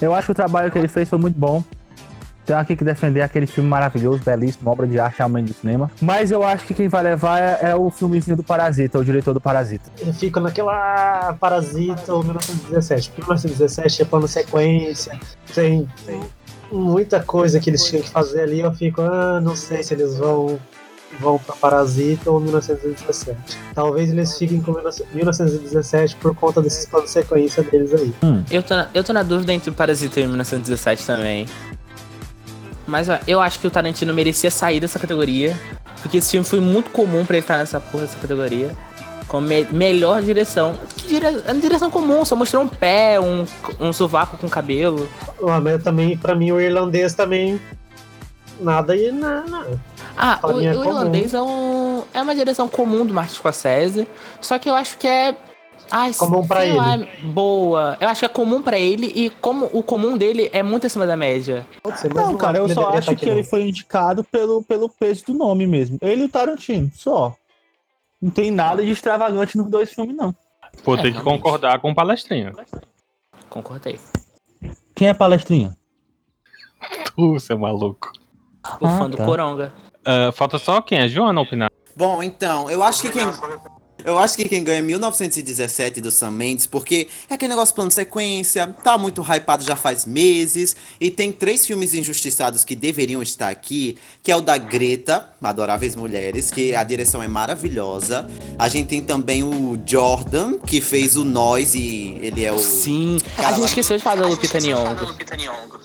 [0.00, 1.64] Eu acho que o trabalho que ele fez foi muito bom.
[2.44, 5.90] Tenho aqui que defender aquele filme maravilhoso, belíssimo, obra de arte realmente do cinema.
[6.00, 9.32] Mas eu acho que quem vai levar é, é o filmezinho do Parasita, o diretor
[9.32, 9.90] do Parasita.
[9.98, 13.10] Eu fico naquela Parasita ou 1917.
[13.10, 15.18] Porque 1917 é plano sequência,
[15.54, 16.20] tem, tem
[16.70, 18.60] muita coisa que eles tinham que fazer ali.
[18.60, 20.58] Eu fico, ah, não sei se eles vão
[21.20, 23.38] vão pra Parasita ou 1917.
[23.74, 28.14] Talvez eles fiquem com 1917 por conta desses planos sequência deles aí.
[28.50, 31.46] Eu tô, na, eu tô na dúvida entre o Parasita e o 1917 também.
[32.86, 35.58] Mas ó, eu acho que o Tarantino merecia sair dessa categoria.
[36.02, 38.76] Porque esse filme foi muito comum pra ele estar nessa porra dessa categoria.
[39.28, 40.74] Com me- melhor direção.
[40.96, 41.26] Que dire...
[41.26, 43.46] É uma direção comum, só mostrou um pé, um,
[43.80, 45.08] um sovaco com cabelo.
[45.48, 47.60] Ah, mas também, pra mim, o irlandês também.
[48.60, 49.80] Nada e nada.
[50.16, 50.84] Ah, Pra o, o é comum.
[50.84, 54.06] irlandês é, um, é uma direção comum do Martin Scorsese.
[54.40, 55.34] Só que eu acho que é.
[55.94, 56.78] Ai, Comum pra sei ele.
[56.78, 57.98] lá, boa.
[58.00, 61.06] Eu acho que é comum pra ele e como o comum dele é muito acima
[61.06, 61.66] da média.
[61.82, 63.44] Pode ser, mas Não, cara, eu só acho tá que ele não.
[63.44, 65.98] foi indicado pelo, pelo peso do nome mesmo.
[66.00, 67.36] Ele e o Tarantino, só.
[68.22, 70.34] Não tem nada de extravagante nos dois filmes, não.
[70.82, 71.42] Vou É, ter que realmente.
[71.42, 72.54] concordar com o palestrinho.
[73.50, 74.00] Concordei.
[74.94, 75.76] Quem é palestrinha?
[77.14, 78.10] Tu, seu maluco.
[78.80, 79.26] O Ah, fã do tá.
[79.26, 79.74] Coronga.
[80.06, 81.00] Ah, falta só quem?
[81.02, 81.70] A Joana opinar.
[81.94, 83.26] Bom, então, eu acho que quem.
[84.04, 87.88] Eu acho que quem ganha é 1917 do Sam Mendes, porque é aquele negócio plano
[87.88, 93.22] de sequência, tá muito hypado já faz meses, e tem três filmes injustiçados que deveriam
[93.22, 98.28] estar aqui, que é o da Greta, Adoráveis Mulheres, que a direção é maravilhosa.
[98.58, 102.58] A gente tem também o Jordan, que fez o Nós, e ele é o...
[102.58, 103.18] Sim.
[103.36, 105.14] Cara, a gente lá- esqueceu de falar da Lupita Nyong'o.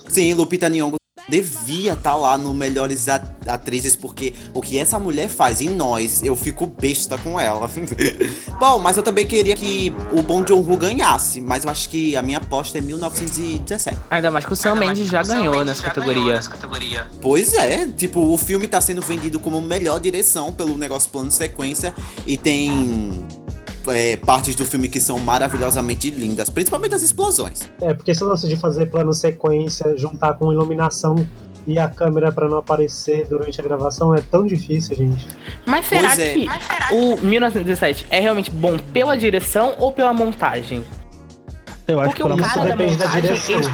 [0.10, 0.98] Sim, Lupita Nyong'o
[1.28, 6.36] devia estar lá no Melhores Atrizes, porque o que essa mulher faz em nós, eu
[6.36, 7.70] fico besta com ela.
[8.60, 12.22] Bom, mas eu também queria que o Bong Joon-ho ganhasse, mas eu acho que a
[12.22, 13.98] minha aposta é 1917.
[14.10, 16.34] Ainda mais que o Sam Mendes já ganhou nessa categoria.
[17.22, 21.94] Pois é, tipo, o filme tá sendo vendido como melhor direção pelo negócio plano sequência
[22.26, 23.26] e tem
[23.90, 27.70] é, partes do filme que são maravilhosamente lindas, principalmente as explosões.
[27.82, 31.28] É, porque esse lance de fazer plano sequência, juntar com iluminação
[31.66, 35.28] e a câmera pra não aparecer durante a gravação é tão difícil, gente.
[35.66, 36.34] Mas será Pois é.
[36.34, 36.48] que
[36.94, 40.84] o 1917 é realmente bom pela direção ou pela montagem?
[41.88, 43.56] Eu acho Porque que o cara da depende da montagem, direção.
[43.60, 43.68] ele,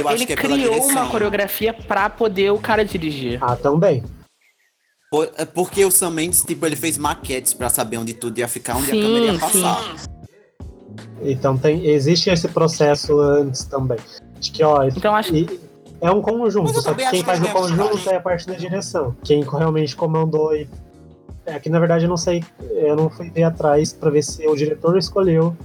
[0.00, 0.90] Eu acho ele que é pela criou direção.
[1.02, 3.38] uma coreografia pra poder o cara dirigir.
[3.42, 4.02] Ah, também.
[5.10, 8.48] Por- é Porque o Sam Mendes, tipo, ele fez maquetes pra saber onde tudo ia
[8.48, 9.38] ficar, onde Sim, a câmera ia sim.
[9.62, 9.94] passar.
[11.22, 13.98] Então tem, existe esse processo antes também.
[14.38, 15.60] De que, ó, Então acho e-
[16.00, 19.16] é um conjunto, só que quem faz que o conjunto é a parte da direção.
[19.24, 20.68] Quem realmente comandou e.
[21.46, 24.46] É que na verdade eu não sei, eu não fui ver atrás pra ver se
[24.46, 25.56] o diretor escolheu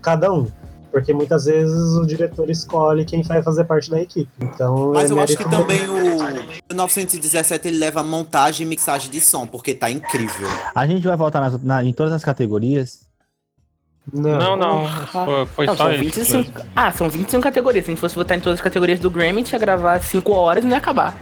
[0.00, 0.46] cada um.
[0.90, 4.28] Porque muitas vezes o diretor escolhe quem vai fazer parte da equipe.
[4.40, 5.94] Então, Mas é eu acho que também o
[6.68, 10.48] 1917 ele leva montagem e mixagem de som, porque tá incrível.
[10.74, 13.08] A gente vai voltar nas- na- em todas as categorias.
[14.12, 14.88] Não, Não, não.
[15.06, 16.02] Foi, foi Não, só são isso.
[16.04, 17.84] 25, ah, são 25 categorias.
[17.84, 20.64] Se a gente fosse votar em todas as categorias do Grammy, tinha gravar 5 horas
[20.64, 21.16] e não ia acabar.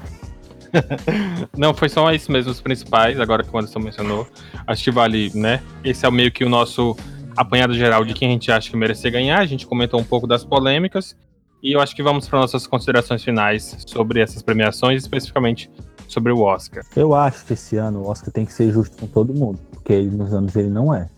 [1.57, 4.27] Não, foi só isso mesmo, os principais, agora que o Anderson mencionou.
[4.67, 5.63] Acho que vale, né?
[5.83, 6.95] Esse é o meio que o nosso
[7.41, 9.39] apanhado geral de quem a gente acha que merecer ganhar.
[9.39, 11.17] A gente comentou um pouco das polêmicas.
[11.63, 15.71] E eu acho que vamos para nossas considerações finais sobre essas premiações, especificamente
[16.07, 16.85] sobre o Oscar.
[16.95, 19.93] Eu acho que esse ano o Oscar tem que ser justo com todo mundo, porque
[19.93, 21.09] ele, nos anos ele não é,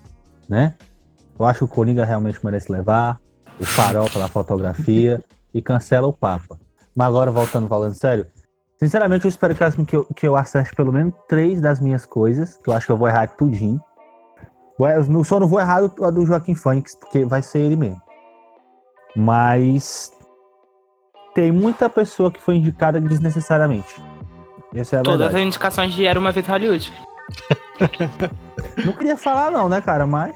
[0.49, 0.75] né?
[1.39, 3.21] Eu acho que o Coringa realmente merece levar,
[3.59, 6.59] o Farol pela fotografia e cancela o Papa.
[6.95, 8.27] Mas agora, voltando falando sério,
[8.79, 12.69] sinceramente eu espero que, eu, que eu acerte pelo menos três das minhas coisas, que
[12.69, 13.81] eu acho que eu vou errar tudinho.
[14.89, 18.01] Eu não- só não vou errar a do Joaquim Phoenix, porque vai ser ele mesmo.
[19.17, 20.13] Mas
[21.35, 24.03] tem muita pessoa que foi indicada desnecessariamente.
[24.75, 25.37] Essa é a Todas verdade.
[25.43, 26.93] as indicações de Era Uma Vez Hollywood.
[28.85, 30.07] Não queria falar não, né, cara?
[30.07, 30.35] Mas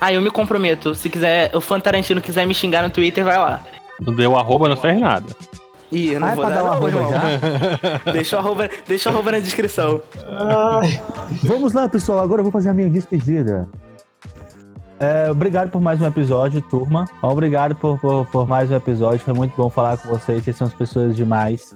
[0.00, 0.94] Ah, eu me comprometo.
[0.94, 3.60] Se quiser, o fã Tarantino quiser me xingar no Twitter, vai lá.
[4.00, 5.26] Não deu arroba, não fez nada.
[5.92, 7.10] Ih, eu não Ah, é vou pra dar, dar uma não, irmão.
[8.12, 10.00] Deixa o arroba, deixa o arroba na descrição.
[10.26, 11.02] Ai,
[11.42, 12.20] Vamos lá, pessoal.
[12.20, 13.68] Agora eu vou fazer a minha despedida.
[15.00, 17.06] É, obrigado por mais um episódio, turma.
[17.22, 19.18] Obrigado por, por, por mais um episódio.
[19.20, 20.44] Foi muito bom falar com vocês.
[20.44, 21.74] Vocês são as pessoas demais.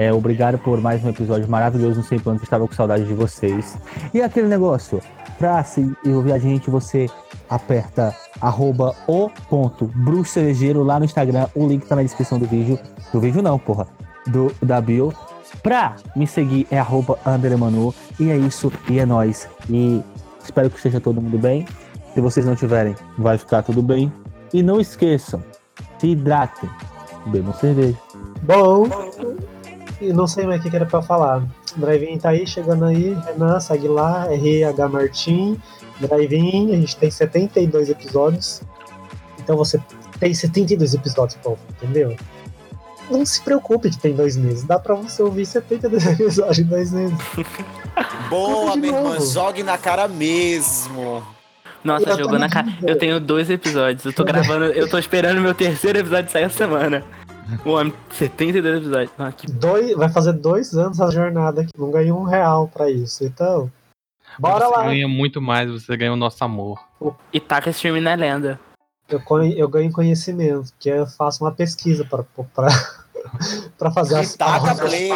[0.00, 2.42] É, obrigado por mais um episódio maravilhoso no Sem Planos.
[2.42, 3.76] Estava com saudade de vocês.
[4.14, 4.98] E aquele negócio,
[5.38, 7.06] pra se ouvir a gente, você
[7.50, 10.40] aperta arroba o ponto Bruxo
[10.82, 11.48] lá no Instagram.
[11.54, 12.78] O link tá na descrição do vídeo.
[13.12, 13.86] Do vídeo não, porra.
[14.26, 15.12] Do, da bio.
[15.62, 17.18] Pra me seguir é arroba.
[18.18, 19.50] E é isso, e é nóis.
[19.68, 20.02] E
[20.42, 21.66] espero que esteja todo mundo bem.
[22.14, 24.10] Se vocês não tiverem, vai ficar tudo bem.
[24.50, 25.44] E não esqueçam,
[25.98, 26.70] se hidratem.
[27.26, 27.98] Bebam cerveja.
[28.42, 29.09] bom.
[30.00, 31.42] E não sei mais o que era pra falar.
[31.76, 33.16] Drive-In tá aí, chegando aí.
[33.26, 34.32] Renan, segue lá.
[34.32, 35.60] RH Martim.
[36.00, 38.62] Drive-In, a gente tem 72 episódios.
[39.38, 39.80] Então você
[40.18, 42.16] tem 72 episódios, povo, entendeu?
[43.10, 44.62] Não se preocupe que tem dois meses.
[44.64, 47.18] Dá pra você ouvir 72 episódios em dois meses.
[48.28, 49.26] Boa, de minha irmã, novo.
[49.26, 51.22] jogue na cara mesmo.
[51.82, 52.68] Nossa, jogou na cara.
[52.82, 54.04] Eu tenho dois episódios.
[54.04, 57.02] Eu tô gravando, eu tô esperando meu terceiro episódio sair essa semana.
[57.64, 59.12] O homem, 72 episódios.
[59.18, 59.46] Ah, que...
[59.50, 61.70] Dois, vai fazer dois anos a jornada aqui.
[61.76, 63.24] Não ganhei um real pra isso.
[63.24, 63.70] Então,
[64.38, 64.84] bora você lá.
[64.84, 66.82] ganha muito mais, você ganha o nosso amor.
[67.32, 68.58] E taca streaming na lenda.
[69.08, 69.20] Eu,
[69.56, 72.22] eu ganho conhecimento, que eu faço uma pesquisa pra,
[72.54, 72.68] pra,
[73.76, 74.88] pra fazer as taca pautas.
[74.88, 75.10] play.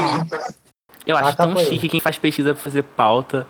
[1.06, 1.66] Eu acho Taca tão play.
[1.66, 3.46] chique quem faz pesquisa pra fazer pauta.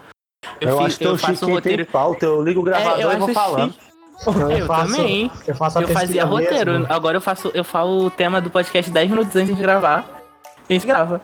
[0.60, 1.84] Eu, fiz- acho tão eu faço chique quem roteiro.
[1.84, 2.26] tem pauta.
[2.26, 3.72] Eu ligo o gravador É, eu e vou falando.
[3.72, 3.84] chique.
[4.20, 5.30] Então, Eu também.
[5.46, 6.72] Eu faço a Eu pesquisa fazia roteiro.
[6.72, 6.86] mesmo.
[6.92, 10.04] Agora eu faço, eu falo o tema do podcast 10 minutos antes de gravar.
[10.68, 11.20] A gente grava.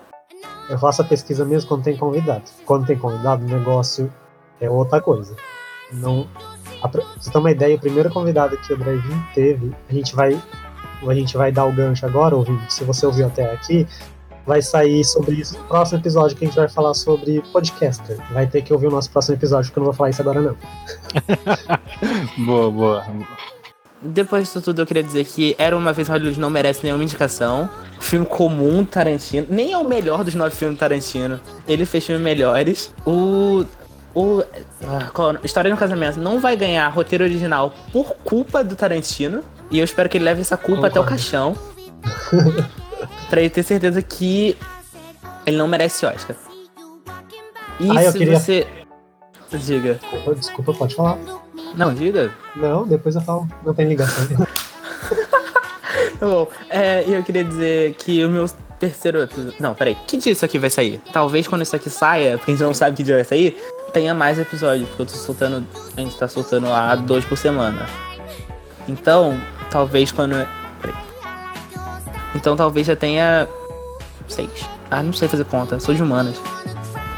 [0.68, 2.42] Eu faço a pesquisa mesmo quando tem convidado.
[2.64, 4.12] Quando tem convidado, o negócio
[4.60, 5.34] é outra coisa.
[5.92, 6.28] Não,
[6.82, 10.14] a, pra você ter uma ideia, o primeiro convidado que o Drive-In teve, a gente
[10.14, 10.40] vai
[11.08, 12.72] a gente vai dar o gancho agora, ouvinte.
[12.72, 13.86] Se você ouviu até aqui,
[14.46, 18.18] vai sair sobre isso no próximo episódio que a gente vai falar sobre podcaster.
[18.32, 20.40] Vai ter que ouvir o nosso próximo episódio, porque eu não vou falar isso agora
[20.40, 20.56] não.
[22.44, 23.04] Boa, boa.
[24.02, 27.68] Depois disso tudo, eu queria dizer que Era Uma Vez Hollywood não merece nenhuma indicação.
[28.00, 29.46] Filme comum Tarantino.
[29.50, 31.38] Nem é o melhor dos nove filmes Tarantino.
[31.68, 32.94] Ele fez filmes melhores.
[33.06, 33.66] O.
[34.14, 34.42] O.
[34.86, 35.10] ah,
[35.42, 35.46] é?
[35.46, 39.42] História de um Casamento não vai ganhar roteiro original por culpa do Tarantino.
[39.70, 41.10] E eu espero que ele leve essa culpa até o Concordo.
[41.10, 41.56] caixão.
[43.30, 44.56] pra ele ter certeza que
[45.46, 46.36] ele não merece Oscar.
[47.78, 48.66] E Ah, se queria- você.
[49.52, 49.94] Diga.
[49.94, 51.18] Desculpa, desculpa, pode falar.
[51.74, 52.30] Não, diga.
[52.54, 53.48] Não, depois eu falo.
[53.64, 54.26] Não tem ligação.
[56.20, 56.46] Tá bom.
[56.68, 58.46] É, eu queria dizer que o meu
[58.78, 59.54] terceiro episódio.
[59.58, 59.96] Não, peraí.
[60.06, 61.00] Que dia isso aqui vai sair?
[61.12, 63.56] Talvez quando isso aqui saia, porque a gente não sabe que dia vai sair,
[63.92, 65.66] tenha mais episódios, porque eu tô soltando.
[65.96, 67.86] A gente tá soltando lá dois por semana.
[68.86, 70.34] Então, talvez quando.
[72.34, 73.48] Então talvez já tenha.
[74.28, 74.50] Seis.
[74.90, 76.40] Ah, não sei fazer conta, sou de humanas.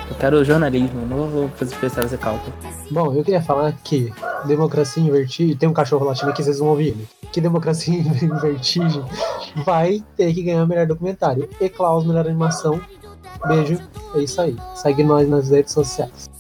[0.08, 2.52] Eu quero jornalismo, não vou fazer precisar fazer cálculo.
[2.90, 4.12] Bom, eu queria falar que
[4.44, 5.56] Democracia em Vertigem.
[5.56, 7.08] Tem um cachorro latindo aqui, vocês vão ouvir ele.
[7.32, 9.04] Que Democracia em Vertigem
[9.64, 11.48] vai ter que ganhar o melhor documentário.
[11.60, 12.80] E Klaus, melhor animação.
[13.46, 13.78] Beijo,
[14.14, 14.56] é isso aí.
[14.74, 16.30] Segue nós nas redes sociais.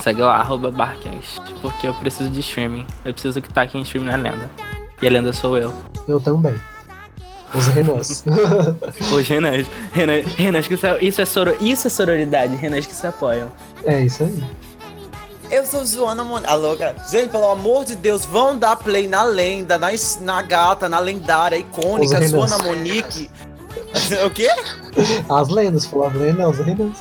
[0.00, 2.86] Segue lá, arroba Barcast, porque eu preciso de streaming.
[3.04, 4.50] Eu preciso que tá aqui em streaming na lenda.
[5.00, 5.72] E a lenda sou eu.
[6.06, 6.54] Eu também.
[7.54, 8.24] Os Renans.
[9.12, 12.94] Hoje, Renan, Renan, Renan, que isso é, isso é, soro, isso é sororidade, Renan, que
[12.94, 13.50] se apoiam.
[13.84, 14.42] é isso aí.
[15.50, 16.40] Eu sou Joana Mon...
[16.46, 16.96] Alô, cara.
[17.10, 19.88] Gente, pelo amor de Deus, vão dar play na lenda, na,
[20.22, 22.78] na gata, na lendária, icônica, Os Joana Renans.
[22.78, 23.30] Monique.
[24.26, 24.48] o quê?
[25.28, 26.98] As lendas, falou as lendas, os Renans.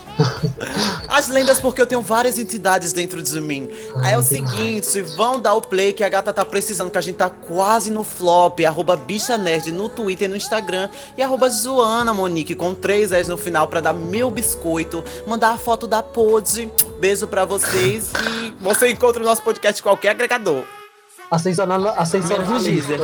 [1.08, 3.70] As lendas, porque eu tenho várias entidades dentro de mim.
[3.98, 7.02] Aí é o seguinte, vão dar o play que a gata tá precisando, que a
[7.02, 8.60] gente tá quase no flop.
[8.62, 10.90] Arroba Bicha Nerd no Twitter e no Instagram.
[11.18, 15.04] E arroba Joana Monique com três S no final pra dar meu biscoito.
[15.28, 16.72] Mandar a foto da pod.
[17.00, 18.12] Beijo pra vocês
[18.46, 20.64] e você encontra o nosso podcast em qualquer agregador.
[21.30, 23.00] Ascensão na ascensão no Deezer.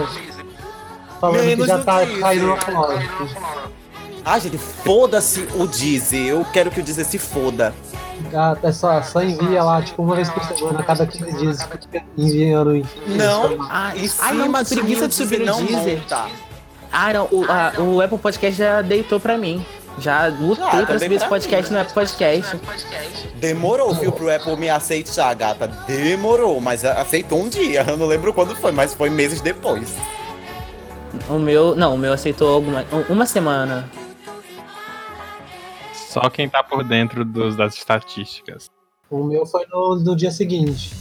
[1.20, 2.20] Falando Menos que já tá Deezer.
[2.22, 2.58] caindo no.
[4.26, 6.28] Ah, gente, foda-se o Deezer.
[6.28, 7.74] Eu quero que o Deezer se foda.
[8.34, 11.62] Ah, É só, só envia lá, tipo, uma vez por semana, a cada 15 dias,
[11.64, 16.00] fica enviando em Não, Ah, em ai, não, de preguiça de subir no não Deezer.
[16.00, 16.26] monta.
[16.92, 19.66] Ah, não, o, a- o Apple Podcast já deitou pra mim.
[20.00, 22.58] Já lutei Ah, pra subir esse podcast no Apple Podcast.
[23.36, 25.68] Demorou, viu, pro Apple me aceitar, gata.
[25.88, 27.84] Demorou, mas aceitou um dia.
[27.88, 29.90] Eu não lembro quando foi, mas foi meses depois.
[31.30, 33.90] O meu, não, o meu aceitou alguma, uma semana.
[35.94, 38.70] Só quem tá por dentro dos, das estatísticas.
[39.10, 40.92] O meu foi no, no dia seguinte.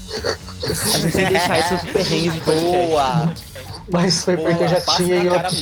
[0.63, 2.87] A gente tem que deixar perrengues de podcast.
[2.89, 3.35] Boa!
[3.91, 5.57] Mas foi porque eu já tinha em outro.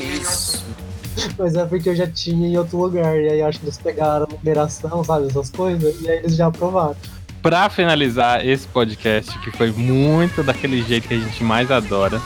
[1.39, 3.17] Mas é porque eu já tinha em outro lugar.
[3.19, 6.97] E aí acho que eles pegaram numeração, sabe, essas coisas, e aí eles já aprovaram.
[7.41, 12.21] Pra finalizar esse podcast, que foi muito daquele jeito que a gente mais adora,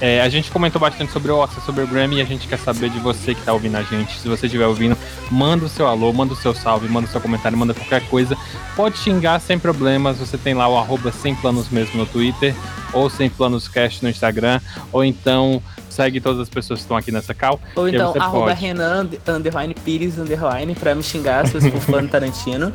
[0.00, 2.58] é, a gente comentou bastante sobre o Oscar, sobre o Grammy, e a gente quer
[2.58, 4.18] saber de você que tá ouvindo a gente.
[4.18, 4.96] Se você estiver ouvindo,
[5.30, 8.36] manda o seu alô, manda o seu salve, manda o seu comentário, manda qualquer coisa.
[8.74, 12.54] Pode xingar sem problemas, você tem lá o arroba sem planos mesmo no Twitter,
[12.92, 14.60] ou sem planos cast no Instagram,
[14.92, 17.58] ou então segue todas as pessoas que estão aqui nessa cal.
[17.74, 18.60] Ou então, arroba pode.
[18.60, 22.70] Renan, under- underline, Pires, underline, pra me xingar se você for fã Tarantino.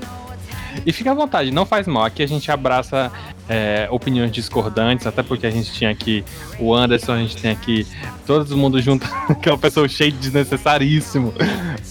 [0.85, 2.05] E fica à vontade, não faz mal.
[2.05, 3.11] Aqui a gente abraça
[3.51, 6.23] é, opiniões discordantes, até porque a gente tinha aqui
[6.57, 7.85] o Anderson, a gente tem aqui
[8.25, 9.05] todo mundo junto,
[9.43, 11.33] que é uma pessoa cheia de desnecessaríssimo.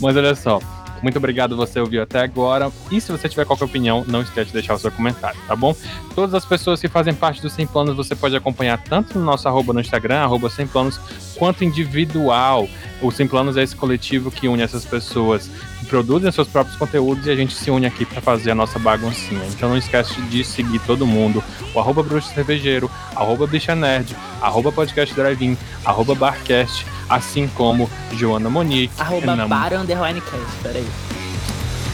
[0.00, 0.58] Mas olha só,
[1.02, 2.72] muito obrigado você ouviu até agora.
[2.90, 5.76] E se você tiver qualquer opinião, não esquece de deixar o seu comentário, tá bom?
[6.14, 9.46] Todas as pessoas que fazem parte do Sem Planos você pode acompanhar tanto no nosso
[9.46, 10.98] arroba no Instagram, arroba Sem Planos,
[11.36, 12.66] quanto individual.
[13.02, 15.48] O Sem Planos é esse coletivo que une essas pessoas
[15.78, 18.78] que produzem seus próprios conteúdos e a gente se une aqui para fazer a nossa
[18.78, 19.40] baguncinha.
[19.48, 21.42] Então não esquece de seguir todo mundo.
[21.74, 28.50] O arroba Bruxo Cervejeiro, arroba Bicha Nerd, arroba Podcast Drive-In, arroba Barcast, assim como Joana
[28.50, 28.92] Monique.
[28.98, 30.86] Arroba Renan- bar, underline, cast, peraí.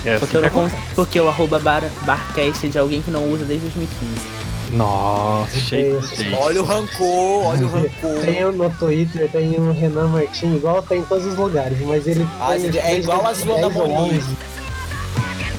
[0.05, 2.79] É assim Porque, eu que não é- cons- porque o arroba bar, barcast é de
[2.79, 4.36] alguém que não usa desde 2015.
[4.73, 6.01] Nossa, cheio.
[6.41, 8.21] Olha o rancor, olha o rancor.
[8.25, 12.07] Tem o no Twitter, tem o Renan Martins, igual tem em todos os lugares, mas
[12.07, 12.27] ele.
[12.41, 14.17] Ah, tem é igual a Joana 2010 ou Monique.
[14.17, 14.37] 11,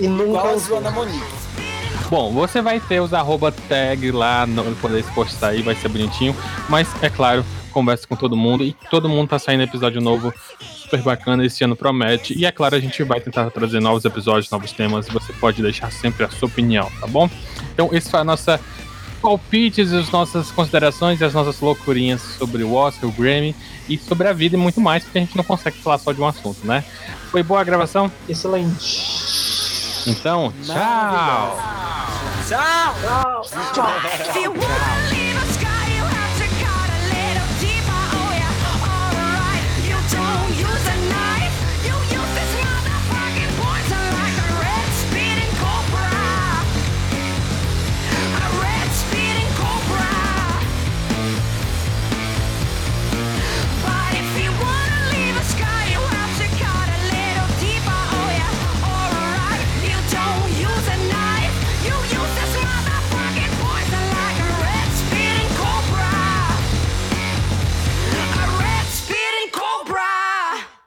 [0.01, 0.67] E nunca Igual a usou.
[0.67, 1.37] Joana Monique.
[2.09, 5.89] Bom, você vai ter os arroba tag lá no, quando esse post sair, vai ser
[5.89, 6.33] bonitinho.
[6.69, 8.63] Mas, é claro, conversa com todo mundo.
[8.63, 11.45] E todo mundo tá saindo episódio novo, super bacana.
[11.45, 12.33] Esse ano promete.
[12.37, 15.07] E, é claro, a gente vai tentar trazer novos episódios, novos temas.
[15.07, 17.29] E você pode deixar sempre a sua opinião, tá bom?
[17.73, 18.57] Então, esse foi a nossa
[19.27, 23.53] palpites, as nossas considerações e as nossas loucurinhas sobre o Oscar, o Grammy
[23.89, 26.21] e sobre a vida e muito mais, porque a gente não consegue falar só de
[26.21, 26.81] um assunto, né?
[27.29, 28.09] Foi boa a gravação?
[28.29, 30.07] Excelente.
[30.07, 31.59] Então, tchau!
[32.47, 33.43] Tchau!
[34.31, 35.26] Feel what?